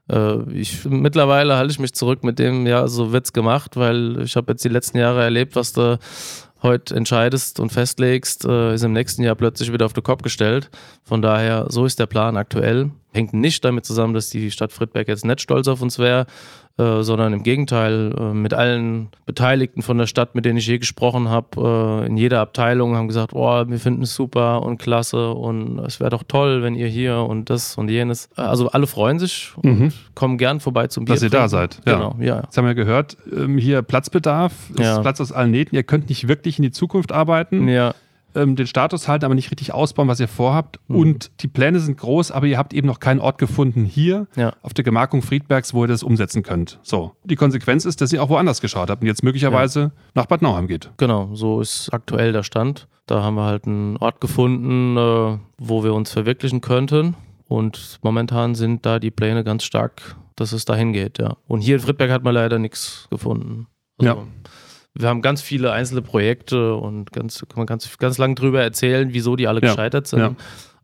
Äh, 0.10 0.52
ich, 0.52 0.86
mittlerweile 0.86 1.58
halte 1.58 1.72
ich 1.72 1.80
mich 1.80 1.94
zurück 1.94 2.24
mit 2.24 2.40
dem, 2.40 2.68
ja, 2.68 2.88
so 2.88 3.12
wird's 3.12 3.34
gemacht, 3.34 3.76
weil 3.78 4.22
ich 4.22 4.36
habe 4.36 4.52
jetzt 4.52 4.64
die 4.64 4.70
letzten 4.70 4.98
Jahre 4.98 5.24
erlebt, 5.24 5.56
was 5.56 5.74
du 5.74 6.00
heute 6.62 6.96
entscheidest 6.96 7.60
und 7.60 7.72
festlegst, 7.72 8.46
äh, 8.46 8.74
ist 8.74 8.84
im 8.84 8.94
nächsten 8.94 9.24
Jahr 9.24 9.36
plötzlich 9.36 9.72
wieder 9.72 9.86
auf 9.86 9.94
den 9.94 10.04
Kopf 10.04 10.22
gestellt. 10.22 10.70
Von 11.04 11.22
daher, 11.22 11.68
so 11.70 11.86
ist 11.86 12.00
der 12.00 12.06
Plan 12.06 12.38
aktuell. 12.38 12.92
Hängt 13.14 13.34
nicht 13.34 13.64
damit 13.64 13.86
zusammen, 13.86 14.14
dass 14.14 14.30
die 14.30 14.52
Stadt 14.52 14.74
Friedberg 14.74 15.08
jetzt 15.08 15.26
nicht 15.26 15.42
stolz 15.42 15.68
auf 15.68 15.82
uns 15.82 16.00
wäre, 16.00 16.26
äh, 16.80 17.04
sondern 17.04 17.34
im 17.34 17.44
Gegenteil, 17.44 18.16
äh, 18.18 18.34
mit 18.34 18.56
allen 18.56 19.10
Beteiligten 19.28 19.84
von 19.84 20.00
der 20.00 20.08
Stadt, 20.08 20.34
mit 20.34 20.44
denen 20.44 20.58
ich 20.58 20.66
je 20.66 20.80
gesprochen 20.80 21.30
habe, 21.30 22.02
äh, 22.04 22.08
in 22.08 22.18
jeder 22.18 22.42
Abteilung 22.42 22.96
haben 22.96 23.08
gesagt, 23.08 23.34
oh, 23.34 23.66
wir 23.68 23.80
finden 23.80 24.02
es 24.02 24.16
super 24.16 24.64
und 24.64 24.80
klasse 24.80 25.30
und 25.34 25.78
es 25.78 26.00
wäre 26.00 26.10
doch 26.10 26.24
toll, 26.28 26.64
wenn 26.64 26.74
ihr 26.74 26.88
hier 26.88 27.18
und 27.18 27.52
das 27.52 27.78
und 27.78 27.90
jenes. 27.90 28.28
Also 28.36 28.70
alle 28.70 28.88
freuen 28.88 29.20
sich 29.20 29.52
und 29.58 29.80
mhm. 29.80 29.94
kommen 30.16 30.40
gern 30.40 30.60
vorbei 30.60 30.88
zum 30.88 31.06
Bier. 31.06 31.14
Dass 31.14 31.22
ihr 31.22 31.30
da 31.30 31.48
seid. 31.48 31.80
Ja. 31.86 31.94
Genau, 31.94 32.16
ja. 32.20 32.42
Jetzt 32.42 32.58
haben 32.58 32.66
wir 32.66 32.74
gehört, 32.74 33.18
ähm, 33.32 33.60
hier 33.60 33.84
Platzbedarf, 33.84 34.54
es 34.74 34.80
ja. 34.80 34.96
ist 34.96 35.02
Platz 35.04 35.22
aus 35.22 35.32
allen 35.32 35.52
Nähten, 35.52 35.76
ihr 35.76 35.84
könnt 35.84 36.10
nicht 36.10 36.28
wirklich 36.28 36.58
in 36.58 36.64
die 36.64 36.72
Zukunft 36.72 37.12
arbeiten. 37.12 37.68
Ja 37.68 37.94
ähm, 38.36 38.56
den 38.56 38.68
Status 38.68 39.08
halten, 39.08 39.26
aber 39.26 39.36
nicht 39.36 39.52
richtig 39.52 39.74
ausbauen, 39.74 40.08
was 40.08 40.20
ihr 40.20 40.28
vorhabt. 40.28 40.80
Mhm. 40.88 40.96
Und 40.96 41.32
die 41.42 41.48
Pläne 41.48 41.80
sind 41.80 41.98
groß, 41.98 42.32
aber 42.32 42.48
ihr 42.48 42.58
habt 42.58 42.74
eben 42.74 42.88
noch 42.88 43.00
keinen 43.00 43.20
Ort 43.20 43.38
gefunden 43.38 43.86
hier 43.86 44.28
ja. 44.36 44.54
auf 44.62 44.74
der 44.74 44.84
Gemarkung 44.84 45.22
Friedbergs, 45.22 45.74
wo 45.74 45.84
ihr 45.84 45.88
das 45.88 46.04
umsetzen 46.04 46.44
könnt. 46.44 46.80
So. 46.84 47.14
Die 47.24 47.36
Konsequenz 47.36 47.86
ist, 47.86 48.02
dass 48.02 48.14
ihr 48.14 48.22
auch 48.22 48.30
woanders 48.30 48.62
geschaut 48.62 48.90
habt 48.90 49.02
und 49.02 49.08
jetzt 49.08 49.24
möglicherweise 49.24 49.80
ja. 49.80 49.92
nach 50.16 50.26
Bad 50.26 50.42
Nauheim 50.42 50.68
geht. 50.68 50.92
Genau, 50.98 51.30
so 51.34 51.62
ist 51.62 51.90
aktuell 51.92 52.32
der 52.32 52.44
Stand. 52.44 52.88
Da 53.06 53.22
haben 53.22 53.36
wir 53.36 53.46
halt 53.46 53.66
einen 53.66 53.98
Ort 53.98 54.22
gefunden, 54.22 54.98
äh, 54.98 55.38
wo 55.58 55.84
wir 55.84 55.94
uns 55.94 56.12
verwirklichen 56.12 56.62
könnten. 56.62 57.16
Und 57.48 58.00
momentan 58.02 58.56
sind 58.56 58.86
da 58.86 59.00
die 59.00 59.12
Pläne 59.12 59.44
ganz 59.44 59.64
stark, 59.64 60.16
dass 60.36 60.54
es 60.54 60.66
dahin 60.66 60.94
geht, 60.94 61.20
ja. 61.20 61.36
Und 61.48 61.62
hier 61.62 61.76
in 61.76 61.82
Friedberg 61.82 62.10
hat 62.10 62.24
man 62.24 62.34
leider 62.34 62.58
nichts 62.58 63.08
gefunden. 63.10 63.68
Also, 64.00 64.14
ja 64.14 64.28
wir 64.96 65.10
haben 65.10 65.22
ganz 65.22 65.42
viele 65.42 65.72
einzelne 65.72 66.02
Projekte 66.02 66.76
und 66.76 67.12
ganz, 67.12 67.40
kann 67.40 67.58
man 67.58 67.66
ganz, 67.66 67.98
ganz 67.98 68.18
lang 68.18 68.36
drüber 68.36 68.62
erzählen, 68.62 69.10
wieso 69.12 69.36
die 69.36 69.48
alle 69.48 69.62
ja. 69.62 69.70
gescheitert 69.70 70.08
sind. 70.08 70.20
Ja. 70.20 70.36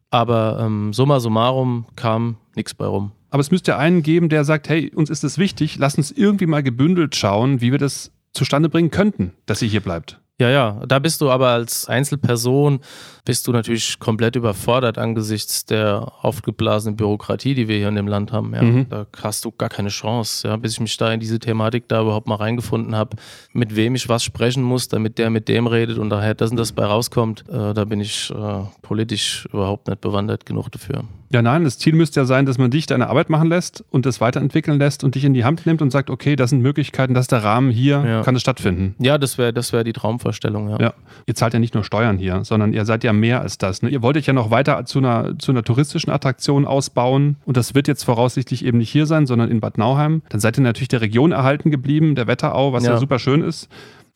Aber 0.10 0.60
ähm, 0.62 0.94
summa 0.94 1.20
summarum 1.20 1.86
kam 1.96 2.38
nichts 2.56 2.74
bei 2.74 2.86
rum. 2.86 3.12
Aber 3.30 3.42
es 3.42 3.52
müsste 3.52 3.78
einen 3.78 4.02
geben, 4.02 4.30
der 4.30 4.44
sagt, 4.44 4.70
hey, 4.70 4.92
uns 4.96 5.12
ist 5.12 5.24
das 5.24 5.38
wichtig, 5.38 5.78
lass 5.78 5.96
uns 5.96 6.10
irgendwie 6.10 6.48
mal 6.48 6.64
gebündelt 6.64 7.16
schauen, 7.16 7.62
wie 7.62 7.72
wir 7.72 7.78
das 7.78 8.12
zustande 8.34 8.70
bringen 8.70 8.90
könnten, 8.90 9.34
dass 9.46 9.60
sie 9.60 9.68
hier 9.68 9.82
bleibt. 9.82 10.20
Ja, 10.40 10.50
ja, 10.50 10.82
da 10.88 11.00
bist 11.00 11.22
du 11.22 11.30
aber 11.30 11.50
als 11.50 11.88
Einzelperson, 11.88 12.80
bist 13.26 13.48
du 13.48 13.52
natürlich 13.52 14.00
komplett 14.00 14.36
überfordert 14.36 14.98
angesichts 14.98 15.66
der 15.66 16.12
aufgeblasenen 16.22 16.96
Bürokratie, 16.96 17.54
die 17.54 17.68
wir 17.68 17.78
hier 17.78 17.90
in 17.90 17.96
dem 17.96 18.08
Land 18.08 18.32
haben. 18.32 18.54
Ja. 18.54 18.62
Mhm. 18.62 18.88
Da 18.90 19.06
hast 19.22 19.46
du 19.46 19.52
gar 19.52 19.70
keine 19.70 19.90
Chance, 19.90 20.48
ja, 20.48 20.58
bis 20.58 20.74
ich 20.74 20.80
mich 20.80 20.98
da 20.98 21.12
in 21.12 21.20
diese 21.20 21.40
Thematik 21.40 21.88
da 21.88 22.02
überhaupt 22.02 22.28
mal 22.28 22.36
reingefunden 22.36 22.96
habe, 22.96 23.18
mit 23.54 23.76
wem 23.76 23.96
ich 23.96 24.10
was 24.10 24.24
sprechen 24.24 24.64
muss, 24.64 24.88
damit 24.88 25.18
der 25.18 25.30
mit 25.30 25.48
dem 25.48 25.68
redet 25.68 25.98
und 25.98 26.10
daher 26.10 26.34
das 26.34 26.52
und 26.52 26.58
das 26.58 26.72
bei 26.72 26.86
rauskommt. 26.86 27.44
Äh, 27.50 27.74
da 27.74 27.86
bin 27.86 28.00
ich 28.00 28.32
äh, 28.32 28.64
politisch 28.82 29.48
überhaupt 29.52 29.88
nicht 29.88 30.02
bewandert 30.02 30.46
genug 30.46 30.72
dafür. 30.72 31.04
Ja, 31.32 31.44
nein, 31.44 31.64
das 31.64 31.78
Ziel 31.78 31.94
müsste 31.94 32.22
ja 32.22 32.26
sein, 32.26 32.48
dass 32.48 32.58
man 32.58 32.72
dich 32.72 32.88
deine 32.88 33.08
Arbeit 33.08 33.30
machen 33.30 33.50
lässt 33.50 33.84
und 33.92 34.08
das 34.08 34.20
weiterentwickeln 34.20 34.80
lässt 34.80 35.04
und 35.04 35.14
dich 35.14 35.26
in 35.26 35.36
die 35.36 35.46
Hand 35.46 35.68
nimmt 35.68 35.82
und 35.82 35.92
sagt, 35.92 36.10
okay, 36.10 36.36
das 36.36 36.50
sind 36.50 36.62
Möglichkeiten, 36.62 37.14
das 37.14 37.26
ist 37.26 37.32
der 37.32 37.44
Rahmen, 37.44 37.70
hier 37.70 38.04
ja. 38.04 38.24
kann 38.24 38.36
es 38.36 38.42
stattfinden. 38.42 38.96
Ja, 38.98 39.20
das 39.20 39.38
wäre 39.38 39.54
das 39.54 39.72
wär 39.72 39.84
die 39.84 39.94
Traumvorstellung, 39.94 40.70
ja. 40.70 40.80
ja. 40.80 40.94
Ihr 41.28 41.36
zahlt 41.36 41.54
ja 41.54 41.60
nicht 41.60 41.76
nur 41.76 41.84
Steuern 41.84 42.18
hier, 42.18 42.44
sondern 42.46 42.74
ihr 42.74 42.84
seid 42.86 43.04
ja 43.04 43.09
mehr 43.14 43.42
als 43.42 43.58
das. 43.58 43.82
Ne? 43.82 43.90
Ihr 43.90 44.02
wolltet 44.02 44.26
ja 44.26 44.34
noch 44.34 44.52
weiter 44.52 44.86
zu 44.86 45.00
einer, 45.00 45.38
zu 45.40 45.52
einer 45.52 45.64
touristischen 45.64 46.12
Attraktion 46.12 46.66
ausbauen 46.66 47.38
und 47.46 47.58
das 47.58 47.76
wird 47.76 47.88
jetzt 47.88 48.04
voraussichtlich 48.04 48.66
eben 48.66 48.78
nicht 48.78 48.90
hier 48.90 49.06
sein, 49.06 49.26
sondern 49.26 49.50
in 49.50 49.60
Bad 49.60 49.78
Nauheim. 49.78 50.22
Dann 50.30 50.40
seid 50.40 50.58
ihr 50.58 50.64
natürlich 50.64 50.90
der 50.90 51.02
Region 51.02 51.32
erhalten 51.32 51.72
geblieben, 51.72 52.16
der 52.16 52.28
Wetterau, 52.28 52.74
was 52.74 52.84
ja, 52.84 52.92
ja 52.92 52.98
super 52.98 53.20
schön 53.20 53.42
ist. 53.42 53.70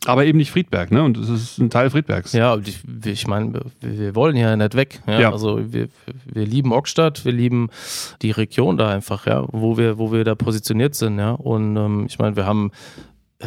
Aber 0.06 0.26
eben 0.26 0.38
nicht 0.38 0.52
Friedberg, 0.52 0.92
ne? 0.92 1.02
Und 1.04 1.18
es 1.18 1.30
ist 1.30 1.60
ein 1.60 1.70
Teil 1.70 1.90
Friedbergs. 1.90 2.34
Ja, 2.34 2.58
ich, 2.58 2.82
ich 3.06 3.28
meine, 3.28 3.62
wir 3.80 4.16
wollen 4.16 4.36
ja 4.36 4.56
nicht 4.56 4.76
weg. 4.76 5.02
Ja? 5.08 5.20
ja. 5.22 5.32
Also 5.32 5.72
wir, 5.72 5.88
wir 6.26 6.46
lieben 6.46 6.74
Ockstadt, 6.74 7.24
wir 7.24 7.32
lieben 7.32 7.70
die 8.22 8.32
Region 8.32 8.78
da 8.78 8.90
einfach, 8.90 9.26
ja, 9.28 9.46
wo 9.48 9.78
wir, 9.78 9.98
wo 9.98 10.12
wir 10.12 10.26
da 10.26 10.36
positioniert 10.36 10.96
sind, 10.96 11.20
ja. 11.20 11.32
Und 11.32 11.78
ähm, 11.78 12.06
ich 12.08 12.20
meine, 12.20 12.36
wir 12.36 12.46
haben 12.46 12.72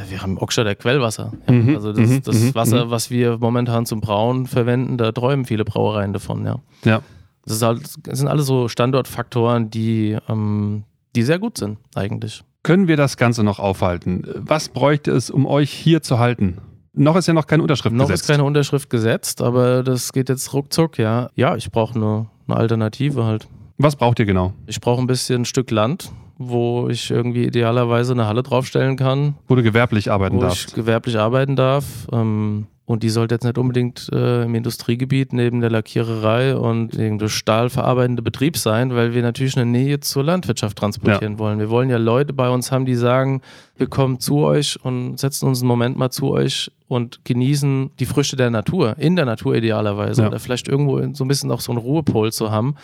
wir 0.09 0.23
haben 0.23 0.39
Ockstadt 0.39 0.67
der 0.67 0.77
Quellwasser. 0.77 1.33
Ja? 1.47 1.53
Mhm. 1.53 1.75
Also 1.75 1.93
das, 1.93 2.09
mhm. 2.09 2.23
das 2.23 2.37
mhm. 2.37 2.55
Wasser, 2.55 2.87
mhm. 2.87 2.91
was 2.91 3.11
wir 3.11 3.39
momentan 3.39 3.87
zum 3.87 4.01
Brauen 4.01 4.47
verwenden, 4.47 4.99
da 4.99 5.13
träumen 5.13 5.45
viele 5.45 5.65
Brauereien 5.65 6.13
davon, 6.13 6.45
ja. 6.45 6.57
Ja. 6.85 7.03
Das, 7.45 7.63
halt, 7.63 7.83
das 8.03 8.19
sind 8.19 8.29
alles 8.29 8.47
so 8.47 8.69
Standortfaktoren, 8.69 9.71
die, 9.71 10.17
ähm, 10.29 10.85
die 11.15 11.23
sehr 11.23 11.39
gut 11.39 11.59
sind, 11.59 11.79
eigentlich. 11.95 12.43
Können 12.63 12.89
wir 12.89 12.97
das 12.97 13.17
Ganze 13.17 13.45
noch 13.45 13.61
aufhalten? 13.61 14.25
Was 14.35 14.69
bräuchte 14.69 15.13
es, 15.13 15.31
um 15.31 15.47
euch 15.47 15.71
hier 15.71 16.03
zu 16.03 16.19
halten? 16.19 16.59
Noch 16.93 17.15
ist 17.15 17.29
ja 17.29 17.35
noch 17.35 17.47
keine 17.47 17.63
Unterschrift 17.63 17.95
noch 17.95 18.07
gesetzt. 18.07 18.25
Noch 18.25 18.25
ist 18.25 18.37
keine 18.37 18.45
Unterschrift 18.45 18.91
gesetzt, 18.91 19.43
aber 19.43 19.83
das 19.85 20.13
geht 20.13 20.29
jetzt 20.29 20.53
ruckzuck, 20.53 20.99
ja. 20.99 21.31
Ja, 21.37 21.55
ich 21.55 21.71
brauche 21.71 21.95
eine, 21.95 22.27
eine 22.49 22.57
Alternative 22.57 23.25
halt. 23.25 23.47
Was 23.79 23.95
braucht 23.95 24.19
ihr 24.19 24.25
genau? 24.25 24.55
Ich 24.67 24.81
brauche 24.81 25.01
ein 25.01 25.07
bisschen 25.07 25.43
ein 25.43 25.45
Stück 25.45 25.71
Land, 25.71 26.11
wo 26.39 26.89
ich 26.89 27.11
irgendwie 27.11 27.45
idealerweise 27.45 28.13
eine 28.13 28.27
Halle 28.27 28.43
draufstellen 28.43 28.97
kann. 28.97 29.37
Wo 29.49 29.55
du 29.55 29.63
gewerblich 29.63 30.11
arbeiten 30.11 30.37
wo 30.37 30.43
darfst. 30.43 30.67
Wo 30.67 30.69
ich 30.69 30.75
gewerblich 30.75 31.19
arbeiten 31.19 31.57
darf. 31.57 31.85
Ähm, 32.13 32.67
und 32.87 33.03
die 33.03 33.09
sollte 33.09 33.35
jetzt 33.35 33.43
nicht 33.43 33.59
unbedingt 33.59 34.09
äh, 34.13 34.45
im 34.45 34.55
Industriegebiet 34.55 35.33
neben 35.33 35.61
der 35.61 35.71
Lackiererei 35.71 36.57
und 36.57 36.95
irgendein 36.95 37.29
stahlverarbeitende 37.29 38.23
Betrieb 38.23 38.57
sein, 38.57 38.95
weil 38.95 39.13
wir 39.13 39.23
natürlich 39.23 39.57
eine 39.57 39.67
Nähe 39.67 39.99
zur 39.99 40.23
Landwirtschaft 40.23 40.79
transportieren 40.79 41.33
ja. 41.33 41.39
wollen. 41.41 41.59
Wir 41.59 41.69
wollen 41.69 41.91
ja 41.91 41.97
Leute 41.97 42.33
bei 42.33 42.49
uns 42.49 42.71
haben, 42.71 42.87
die 42.87 42.95
sagen, 42.95 43.43
wir 43.77 43.89
kommen 43.89 44.21
zu 44.21 44.39
euch 44.39 44.79
und 44.85 45.19
setzen 45.19 45.49
uns 45.49 45.63
einen 45.63 45.69
Moment 45.69 45.99
mal 45.99 46.11
zu 46.11 46.31
euch 46.31 46.71
und 46.87 47.25
genießen 47.25 47.91
die 47.99 48.07
Früchte 48.07 48.37
der 48.37 48.51
Natur, 48.51 48.97
in 48.99 49.17
der 49.17 49.25
Natur 49.25 49.57
idealerweise. 49.57 50.23
Ja. 50.23 50.29
Oder 50.29 50.39
vielleicht 50.39 50.69
irgendwo 50.69 51.03
so 51.13 51.25
ein 51.25 51.29
bisschen 51.29 51.51
auch 51.51 51.61
so 51.61 51.73
einen 51.73 51.81
Ruhepol 51.81 52.33
zu 52.33 52.53
haben. 52.53 52.77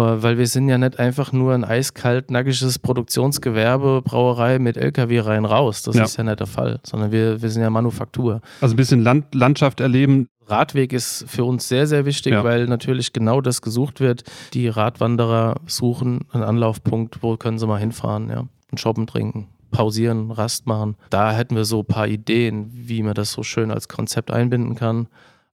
Äh, 0.00 0.22
weil 0.22 0.38
wir 0.38 0.46
sind 0.46 0.68
ja 0.68 0.78
nicht 0.78 0.98
einfach 0.98 1.32
nur 1.32 1.54
ein 1.54 1.64
eiskalt, 1.64 2.30
nackiges 2.30 2.78
Produktionsgewerbe, 2.78 4.02
Brauerei 4.02 4.58
mit 4.58 4.76
LKW 4.76 5.20
rein 5.20 5.44
raus. 5.44 5.82
Das 5.82 5.96
ja. 5.96 6.04
ist 6.04 6.16
ja 6.16 6.24
nicht 6.24 6.40
der 6.40 6.46
Fall, 6.46 6.80
sondern 6.82 7.12
wir, 7.12 7.42
wir 7.42 7.50
sind 7.50 7.62
ja 7.62 7.70
Manufaktur. 7.70 8.40
Also 8.60 8.74
ein 8.74 8.76
bisschen 8.76 9.02
Land, 9.02 9.34
Landschaft 9.34 9.80
erleben. 9.80 10.28
Radweg 10.46 10.92
ist 10.92 11.24
für 11.28 11.44
uns 11.44 11.68
sehr, 11.68 11.86
sehr 11.86 12.06
wichtig, 12.06 12.32
ja. 12.32 12.42
weil 12.42 12.66
natürlich 12.66 13.12
genau 13.12 13.40
das 13.40 13.62
gesucht 13.62 14.00
wird. 14.00 14.24
Die 14.52 14.68
Radwanderer 14.68 15.56
suchen 15.66 16.26
einen 16.32 16.42
Anlaufpunkt, 16.42 17.22
wo 17.22 17.36
können 17.36 17.58
sie 17.58 17.66
mal 17.66 17.78
hinfahren, 17.78 18.28
ja, 18.30 18.44
und 18.70 18.80
shoppen, 18.80 19.06
trinken 19.06 19.48
pausieren, 19.70 20.32
Rast 20.32 20.66
machen. 20.66 20.96
Da 21.10 21.30
hätten 21.30 21.54
wir 21.54 21.64
so 21.64 21.80
ein 21.80 21.86
paar 21.86 22.08
Ideen, 22.08 22.72
wie 22.72 23.04
man 23.04 23.14
das 23.14 23.30
so 23.30 23.44
schön 23.44 23.70
als 23.70 23.86
Konzept 23.86 24.32
einbinden 24.32 24.74
kann. 24.74 25.06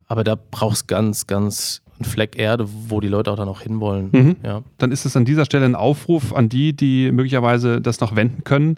Aber 0.08 0.24
da 0.24 0.34
braucht 0.36 0.76
es 0.76 0.88
ganz, 0.88 1.28
ganz 1.28 1.84
ein 2.00 2.06
Fleck 2.06 2.38
Erde, 2.38 2.68
wo 2.88 3.00
die 3.00 3.08
Leute 3.08 3.32
auch 3.32 3.38
dann 3.38 3.48
auch 3.48 3.62
hinwollen. 3.62 4.10
Mhm. 4.12 4.36
Ja. 4.44 4.64
Dann 4.78 4.92
ist 4.92 5.06
es 5.06 5.16
an 5.16 5.26
dieser 5.26 5.46
Stelle 5.46 5.66
ein 5.66 5.76
Aufruf 5.76 6.34
an 6.34 6.50
die, 6.50 6.74
die 6.74 7.12
möglicherweise 7.12 7.82
das 7.82 8.00
noch 8.00 8.16
wenden 8.16 8.44
können, 8.44 8.78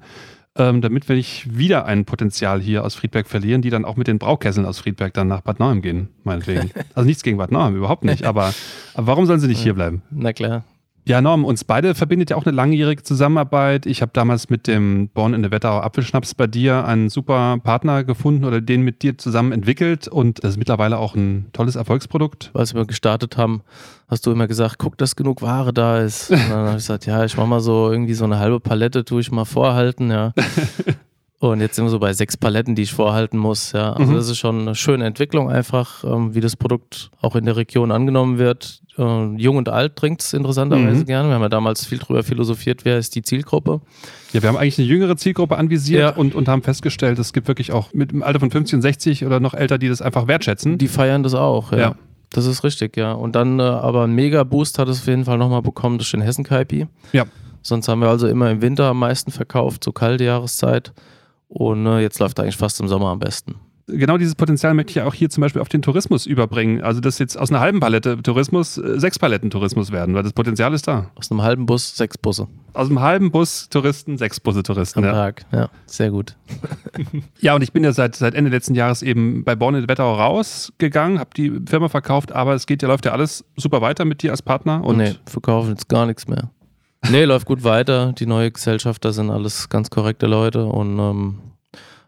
ähm, 0.55 0.81
damit 0.81 1.07
wir 1.07 1.15
nicht 1.15 1.57
wieder 1.57 1.85
ein 1.85 2.05
Potenzial 2.05 2.61
hier 2.61 2.83
aus 2.83 2.95
Friedberg 2.95 3.27
verlieren, 3.27 3.61
die 3.61 3.69
dann 3.69 3.85
auch 3.85 3.95
mit 3.95 4.07
den 4.07 4.19
Braukesseln 4.19 4.65
aus 4.65 4.79
Friedberg 4.79 5.13
dann 5.13 5.27
nach 5.27 5.41
Bad 5.41 5.59
Nauheim 5.59 5.81
gehen, 5.81 6.09
meinetwegen. 6.23 6.71
also 6.95 7.07
nichts 7.07 7.23
gegen 7.23 7.37
Bad 7.37 7.51
Nauheim, 7.51 7.75
überhaupt 7.75 8.03
nicht. 8.03 8.25
Aber, 8.25 8.53
aber 8.93 9.07
warum 9.07 9.25
sollen 9.25 9.39
sie 9.39 9.47
nicht 9.47 9.61
hier 9.61 9.73
bleiben? 9.73 10.01
Na 10.11 10.33
klar. 10.33 10.63
Ja, 11.09 11.21
Norm, 11.21 11.43
uns 11.43 11.63
beide 11.63 11.95
verbindet 11.95 12.29
ja 12.29 12.35
auch 12.35 12.45
eine 12.45 12.55
langjährige 12.55 13.01
Zusammenarbeit. 13.01 13.87
Ich 13.87 14.03
habe 14.03 14.11
damals 14.13 14.51
mit 14.51 14.67
dem 14.67 15.09
Born 15.09 15.33
in 15.33 15.41
der 15.41 15.49
Wetterau 15.49 15.79
Apfelschnaps 15.79 16.35
bei 16.35 16.45
dir 16.45 16.85
einen 16.85 17.09
super 17.09 17.57
Partner 17.63 18.03
gefunden 18.03 18.45
oder 18.45 18.61
den 18.61 18.83
mit 18.83 19.01
dir 19.01 19.17
zusammen 19.17 19.51
entwickelt 19.51 20.07
und 20.07 20.43
das 20.43 20.51
ist 20.51 20.57
mittlerweile 20.57 20.99
auch 20.99 21.15
ein 21.15 21.47
tolles 21.51 21.75
Erfolgsprodukt. 21.75 22.51
Als 22.53 22.75
wir 22.75 22.85
gestartet 22.85 23.37
haben, 23.37 23.63
hast 24.07 24.27
du 24.27 24.31
immer 24.31 24.45
gesagt, 24.45 24.75
guck, 24.77 24.99
dass 24.99 25.15
genug 25.15 25.41
Ware 25.41 25.73
da 25.73 25.97
ist. 25.99 26.29
Und 26.29 26.37
dann 26.37 26.51
habe 26.51 26.69
ich 26.69 26.75
gesagt, 26.75 27.07
ja, 27.07 27.25
ich 27.25 27.35
mache 27.35 27.47
mal 27.47 27.59
so 27.59 27.91
irgendwie 27.91 28.13
so 28.13 28.25
eine 28.25 28.37
halbe 28.37 28.59
Palette, 28.59 29.03
tue 29.03 29.21
ich 29.21 29.31
mal 29.31 29.45
vorhalten, 29.45 30.11
ja. 30.11 30.33
Und 31.39 31.61
jetzt 31.61 31.77
sind 31.77 31.85
wir 31.85 31.89
so 31.89 31.99
bei 31.99 32.11
sechs 32.11 32.35
Paletten, 32.35 32.75
die 32.75 32.81
ich 32.81 32.91
vorhalten 32.91 33.37
muss. 33.37 33.71
Ja, 33.71 33.93
also 33.93 34.11
mhm. 34.11 34.15
das 34.15 34.27
ist 34.27 34.37
schon 34.37 34.59
eine 34.59 34.75
schöne 34.75 35.05
Entwicklung 35.05 35.49
einfach, 35.49 36.03
ähm, 36.03 36.35
wie 36.35 36.41
das 36.41 36.57
Produkt 36.57 37.11
auch 37.21 37.35
in 37.37 37.45
der 37.45 37.55
Region 37.55 37.91
angenommen 37.93 38.37
wird. 38.37 38.81
Äh, 38.97 39.35
Jung 39.37 39.55
und 39.55 39.69
alt 39.69 39.95
trinkt 39.95 40.21
es 40.21 40.33
interessanterweise 40.33 41.01
mhm. 41.01 41.05
gerne. 41.05 41.29
Wir 41.29 41.35
haben 41.35 41.41
ja 41.41 41.47
damals 41.49 41.85
viel 41.85 41.97
drüber 41.97 42.23
philosophiert, 42.23 42.83
wer 42.83 42.97
ist 42.97 43.15
die 43.15 43.21
Zielgruppe. 43.21 43.79
Ja, 44.33 44.41
wir 44.41 44.49
haben 44.49 44.57
eigentlich 44.57 44.79
eine 44.79 44.87
jüngere 44.87 45.15
Zielgruppe 45.15 45.57
anvisiert 45.57 46.01
ja. 46.01 46.09
und, 46.09 46.35
und 46.35 46.49
haben 46.49 46.61
festgestellt, 46.61 47.17
es 47.19 47.31
gibt 47.31 47.47
wirklich 47.47 47.71
auch 47.71 47.93
mit 47.93 48.11
dem 48.11 48.21
Alter 48.21 48.41
von 48.41 48.51
50 48.51 48.75
und 48.75 48.81
60 48.81 49.25
oder 49.25 49.39
noch 49.39 49.53
älter, 49.53 49.77
die 49.77 49.87
das 49.87 50.01
einfach 50.01 50.27
wertschätzen. 50.27 50.77
Die 50.77 50.89
feiern 50.89 51.23
das 51.23 51.35
auch, 51.35 51.71
ja. 51.71 51.77
ja. 51.77 51.95
Das 52.31 52.45
ist 52.45 52.65
richtig, 52.65 52.97
ja. 52.97 53.13
Und 53.13 53.35
dann 53.35 53.59
äh, 53.59 53.63
aber 53.63 54.03
ein 54.03 54.13
Mega-Boost 54.13 54.77
hat 54.77 54.89
es 54.89 54.99
auf 54.99 55.07
jeden 55.07 55.23
Fall 55.23 55.37
nochmal 55.37 55.61
bekommen 55.61 55.97
durch 55.97 56.11
den 56.11 56.21
Hessen-Kaipi. 56.21 56.87
Ja. 57.13 57.25
Sonst 57.61 57.87
haben 57.87 58.01
wir 58.01 58.09
also 58.09 58.27
immer 58.27 58.51
im 58.51 58.61
Winter 58.61 58.85
am 58.85 58.99
meisten 58.99 59.31
verkauft, 59.31 59.85
so 59.85 59.93
kalte 59.93 60.25
Jahreszeit. 60.25 60.91
Und 61.49 61.85
äh, 61.85 61.99
jetzt 61.99 62.19
läuft 62.19 62.39
eigentlich 62.39 62.57
fast 62.57 62.79
im 62.79 62.87
Sommer 62.87 63.07
am 63.07 63.19
besten. 63.19 63.55
genau 63.87 64.17
dieses 64.19 64.35
Potenzial 64.35 64.75
möchte 64.75 64.91
ich 64.91 65.01
auch 65.01 65.15
hier 65.15 65.31
zum 65.31 65.41
Beispiel 65.41 65.61
auf 65.63 65.67
den 65.67 65.81
Tourismus 65.81 66.27
überbringen. 66.27 66.81
Also, 66.83 67.01
dass 67.01 67.17
jetzt 67.17 67.37
aus 67.37 67.49
einer 67.49 67.59
halben 67.59 67.79
Palette 67.79 68.21
Tourismus 68.21 68.77
äh, 68.77 68.99
sechs 68.99 69.17
Paletten 69.17 69.49
Tourismus 69.49 69.91
werden, 69.91 70.13
weil 70.13 70.21
das 70.21 70.33
Potenzial 70.33 70.71
ist 70.75 70.87
da. 70.87 71.09
Aus 71.15 71.31
einem 71.31 71.41
halben 71.41 71.65
Bus 71.65 71.97
sechs 71.97 72.19
Busse. 72.19 72.47
Aus 72.73 72.87
einem 72.87 72.99
halben 73.01 73.31
Bus 73.31 73.67
Touristen, 73.69 74.19
sechs 74.19 74.39
Busse 74.39 74.61
Touristen. 74.61 74.99
Am 74.99 75.05
Ja. 75.05 75.11
Tag. 75.13 75.45
Ja, 75.51 75.69
sehr 75.87 76.11
gut. 76.11 76.35
ja, 77.41 77.55
und 77.55 77.63
ich 77.63 77.73
bin 77.73 77.83
ja 77.83 77.91
seit, 77.93 78.15
seit 78.15 78.35
Ende 78.35 78.51
letzten 78.51 78.75
Jahres 78.75 79.01
eben 79.01 79.43
bei 79.43 79.55
Born 79.55 79.73
in 79.73 79.87
Wetterau 79.89 80.13
rausgegangen, 80.15 81.17
habe 81.19 81.31
die 81.35 81.59
Firma 81.67 81.89
verkauft, 81.89 82.31
aber 82.31 82.53
es 82.53 82.67
geht 82.67 82.83
ja, 82.83 82.87
läuft 82.87 83.05
ja 83.05 83.11
alles 83.11 83.43
super 83.57 83.81
weiter 83.81 84.05
mit 84.05 84.21
dir 84.21 84.29
als 84.29 84.43
Partner. 84.43 84.83
Und 84.83 84.97
nee, 84.97 85.15
verkaufen 85.25 85.71
jetzt 85.71 85.89
gar 85.89 86.05
nichts 86.05 86.27
mehr. 86.27 86.51
Nee, 87.07 87.25
läuft 87.25 87.45
gut 87.45 87.63
weiter. 87.63 88.13
Die 88.13 88.25
neue 88.25 88.51
Gesellschafter 88.51 89.13
sind 89.13 89.29
alles 89.29 89.69
ganz 89.69 89.89
korrekte 89.89 90.27
Leute 90.27 90.65
und 90.65 90.99
ähm, 90.99 91.39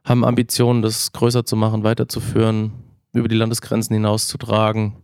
haben 0.03 0.25
Ambitionen, 0.25 0.81
das 0.81 1.11
größer 1.11 1.45
zu 1.45 1.55
machen, 1.55 1.83
weiterzuführen, 1.83 2.71
über 3.13 3.27
die 3.27 3.35
Landesgrenzen 3.35 3.93
hinaus 3.93 4.27
zu 4.27 4.37
tragen. 4.37 4.97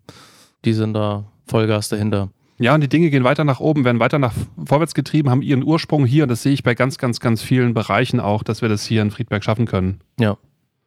Die 0.65 0.73
sind 0.73 0.93
da 0.93 1.25
Vollgas 1.45 1.89
dahinter. 1.89 2.29
Ja, 2.59 2.73
und 2.73 2.81
die 2.81 2.89
Dinge 2.89 3.09
gehen 3.11 3.23
weiter 3.23 3.43
nach 3.43 3.59
oben, 3.59 3.85
werden 3.85 3.99
weiter 3.99 4.17
nach 4.17 4.33
vorwärts 4.65 4.95
getrieben, 4.95 5.29
haben 5.29 5.43
ihren 5.43 5.63
Ursprung 5.63 6.05
hier. 6.05 6.23
Und 6.23 6.29
das 6.29 6.41
sehe 6.41 6.53
ich 6.53 6.63
bei 6.63 6.73
ganz, 6.73 6.97
ganz, 6.97 7.19
ganz 7.19 7.41
vielen 7.41 7.73
Bereichen 7.73 8.19
auch, 8.19 8.43
dass 8.43 8.61
wir 8.61 8.69
das 8.69 8.83
hier 8.83 9.01
in 9.03 9.11
Friedberg 9.11 9.43
schaffen 9.43 9.67
können. 9.67 10.01
Ja, 10.19 10.37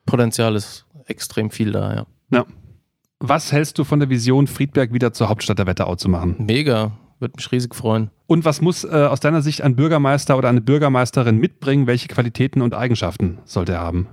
Potenzial 0.04 0.56
ist 0.56 0.86
extrem 1.06 1.50
viel 1.50 1.72
da, 1.72 1.94
ja. 1.94 2.06
Ja. 2.32 2.46
Was 3.20 3.52
hältst 3.52 3.78
du 3.78 3.84
von 3.84 4.00
der 4.00 4.08
Vision, 4.08 4.46
Friedberg 4.46 4.92
wieder 4.92 5.12
zur 5.12 5.28
Hauptstadt 5.28 5.58
der 5.58 5.66
Wetterau 5.66 5.94
zu 5.94 6.08
machen? 6.08 6.36
Mega, 6.38 6.92
würde 7.20 7.34
mich 7.36 7.50
riesig 7.52 7.74
freuen. 7.74 8.10
Und 8.26 8.44
was 8.44 8.60
muss 8.60 8.84
äh, 8.84 8.88
aus 8.88 9.20
deiner 9.20 9.42
Sicht 9.42 9.62
ein 9.62 9.76
Bürgermeister 9.76 10.36
oder 10.38 10.48
eine 10.48 10.60
Bürgermeisterin 10.60 11.36
mitbringen? 11.36 11.86
Welche 11.86 12.08
Qualitäten 12.08 12.62
und 12.62 12.74
Eigenschaften 12.74 13.38
sollte 13.44 13.72
er 13.72 13.80
haben? 13.80 14.08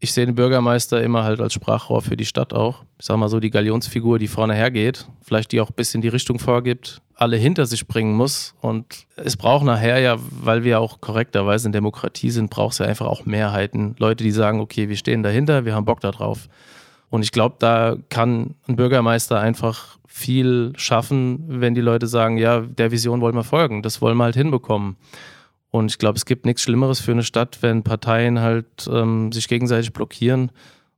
Ich 0.00 0.12
sehe 0.12 0.26
den 0.26 0.36
Bürgermeister 0.36 1.02
immer 1.02 1.24
halt 1.24 1.40
als 1.40 1.54
Sprachrohr 1.54 2.02
für 2.02 2.16
die 2.16 2.24
Stadt 2.24 2.54
auch. 2.54 2.84
Ich 3.00 3.06
sag 3.06 3.16
mal 3.16 3.28
so, 3.28 3.40
die 3.40 3.50
Galionsfigur, 3.50 4.20
die 4.20 4.28
vorne 4.28 4.54
hergeht, 4.54 5.08
vielleicht 5.22 5.50
die 5.50 5.60
auch 5.60 5.70
ein 5.70 5.74
bisschen 5.74 6.02
die 6.02 6.08
Richtung 6.08 6.38
vorgibt, 6.38 7.02
alle 7.16 7.36
hinter 7.36 7.66
sich 7.66 7.84
bringen 7.88 8.14
muss. 8.14 8.54
Und 8.60 9.06
es 9.16 9.36
braucht 9.36 9.64
nachher 9.64 9.98
ja, 9.98 10.16
weil 10.30 10.62
wir 10.62 10.78
auch 10.78 11.00
korrekterweise 11.00 11.66
in 11.66 11.72
Demokratie 11.72 12.30
sind, 12.30 12.48
braucht 12.48 12.74
es 12.74 12.78
ja 12.78 12.86
einfach 12.86 13.06
auch 13.06 13.26
Mehrheiten. 13.26 13.96
Leute, 13.98 14.22
die 14.22 14.30
sagen, 14.30 14.60
okay, 14.60 14.88
wir 14.88 14.96
stehen 14.96 15.24
dahinter, 15.24 15.64
wir 15.64 15.74
haben 15.74 15.84
Bock 15.84 16.00
da 16.00 16.12
drauf. 16.12 16.48
Und 17.10 17.22
ich 17.22 17.32
glaube, 17.32 17.56
da 17.58 17.96
kann 18.10 18.54
ein 18.68 18.76
Bürgermeister 18.76 19.40
einfach 19.40 19.98
viel 20.06 20.72
schaffen, 20.76 21.44
wenn 21.48 21.74
die 21.74 21.80
Leute 21.80 22.06
sagen, 22.06 22.36
ja, 22.38 22.60
der 22.60 22.90
Vision 22.90 23.20
wollen 23.20 23.34
wir 23.36 23.44
folgen, 23.44 23.82
das 23.82 24.00
wollen 24.02 24.16
wir 24.16 24.24
halt 24.24 24.36
hinbekommen. 24.36 24.96
Und 25.70 25.90
ich 25.90 25.98
glaube, 25.98 26.16
es 26.16 26.24
gibt 26.24 26.44
nichts 26.46 26.62
Schlimmeres 26.62 27.00
für 27.00 27.12
eine 27.12 27.22
Stadt, 27.22 27.58
wenn 27.60 27.82
Parteien 27.82 28.40
halt 28.40 28.88
ähm, 28.90 29.32
sich 29.32 29.48
gegenseitig 29.48 29.92
blockieren 29.92 30.50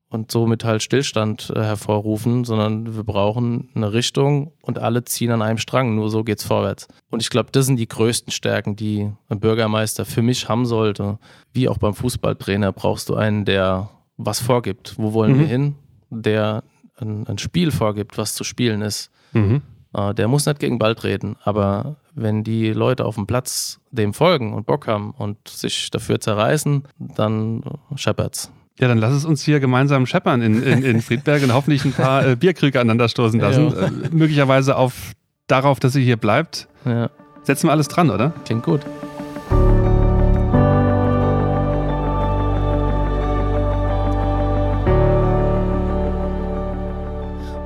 und 0.08 0.30
somit 0.32 0.64
halt 0.64 0.82
Stillstand 0.82 1.52
äh, 1.54 1.60
hervorrufen, 1.60 2.44
sondern 2.44 2.94
wir 2.96 3.02
brauchen 3.04 3.68
eine 3.74 3.92
Richtung 3.92 4.52
und 4.62 4.78
alle 4.78 5.04
ziehen 5.04 5.30
an 5.32 5.42
einem 5.42 5.58
Strang. 5.58 5.94
Nur 5.96 6.08
so 6.08 6.22
geht's 6.24 6.44
vorwärts. 6.44 6.88
Und 7.10 7.20
ich 7.22 7.30
glaube, 7.30 7.50
das 7.52 7.66
sind 7.66 7.76
die 7.76 7.88
größten 7.88 8.32
Stärken, 8.32 8.74
die 8.76 9.10
ein 9.28 9.40
Bürgermeister 9.40 10.04
für 10.04 10.22
mich 10.22 10.48
haben 10.48 10.66
sollte. 10.66 11.18
Wie 11.52 11.68
auch 11.68 11.78
beim 11.78 11.94
Fußballtrainer 11.94 12.72
brauchst 12.72 13.08
du 13.08 13.14
einen, 13.16 13.44
der 13.44 13.90
was 14.16 14.40
vorgibt. 14.40 14.94
Wo 14.98 15.12
wollen 15.12 15.34
Mhm. 15.36 15.40
wir 15.40 15.46
hin? 15.46 15.74
Der 16.10 16.62
ein, 16.98 17.26
ein 17.26 17.38
Spiel 17.38 17.70
vorgibt, 17.70 18.18
was 18.18 18.34
zu 18.34 18.44
spielen 18.44 18.82
ist. 18.82 19.10
Mhm. 19.32 19.62
Äh, 19.94 20.14
der 20.14 20.28
muss 20.28 20.46
nicht 20.46 20.60
gegen 20.60 20.78
Ball 20.78 20.94
treten, 20.94 21.36
aber 21.42 21.96
wenn 22.14 22.44
die 22.44 22.72
Leute 22.72 23.04
auf 23.04 23.14
dem 23.14 23.26
Platz 23.26 23.80
dem 23.90 24.12
folgen 24.12 24.52
und 24.52 24.66
Bock 24.66 24.86
haben 24.86 25.12
und 25.16 25.48
sich 25.48 25.90
dafür 25.90 26.20
zerreißen, 26.20 26.84
dann 26.98 27.62
scheppert's. 27.96 28.52
Ja, 28.78 28.88
dann 28.88 28.98
lass 28.98 29.12
es 29.12 29.24
uns 29.24 29.42
hier 29.42 29.60
gemeinsam 29.60 30.06
scheppern 30.06 30.40
in, 30.40 30.62
in, 30.62 30.82
in 30.82 31.02
Friedberg 31.02 31.42
und 31.42 31.52
hoffentlich 31.52 31.84
ein 31.84 31.92
paar 31.92 32.26
äh, 32.26 32.36
Bierkrüge 32.36 32.80
aneinander 32.80 33.08
stoßen 33.08 33.38
lassen. 33.38 33.70
Ja. 33.70 33.86
Äh, 33.86 33.90
möglicherweise 34.10 34.76
auf, 34.76 35.12
darauf, 35.46 35.80
dass 35.80 35.92
sie 35.92 36.02
hier 36.02 36.16
bleibt. 36.16 36.66
Ja, 36.84 37.10
Setzen 37.42 37.68
wir 37.68 37.72
alles 37.72 37.88
dran, 37.88 38.10
oder? 38.10 38.32
klingt 38.44 38.62
gut. 38.62 38.80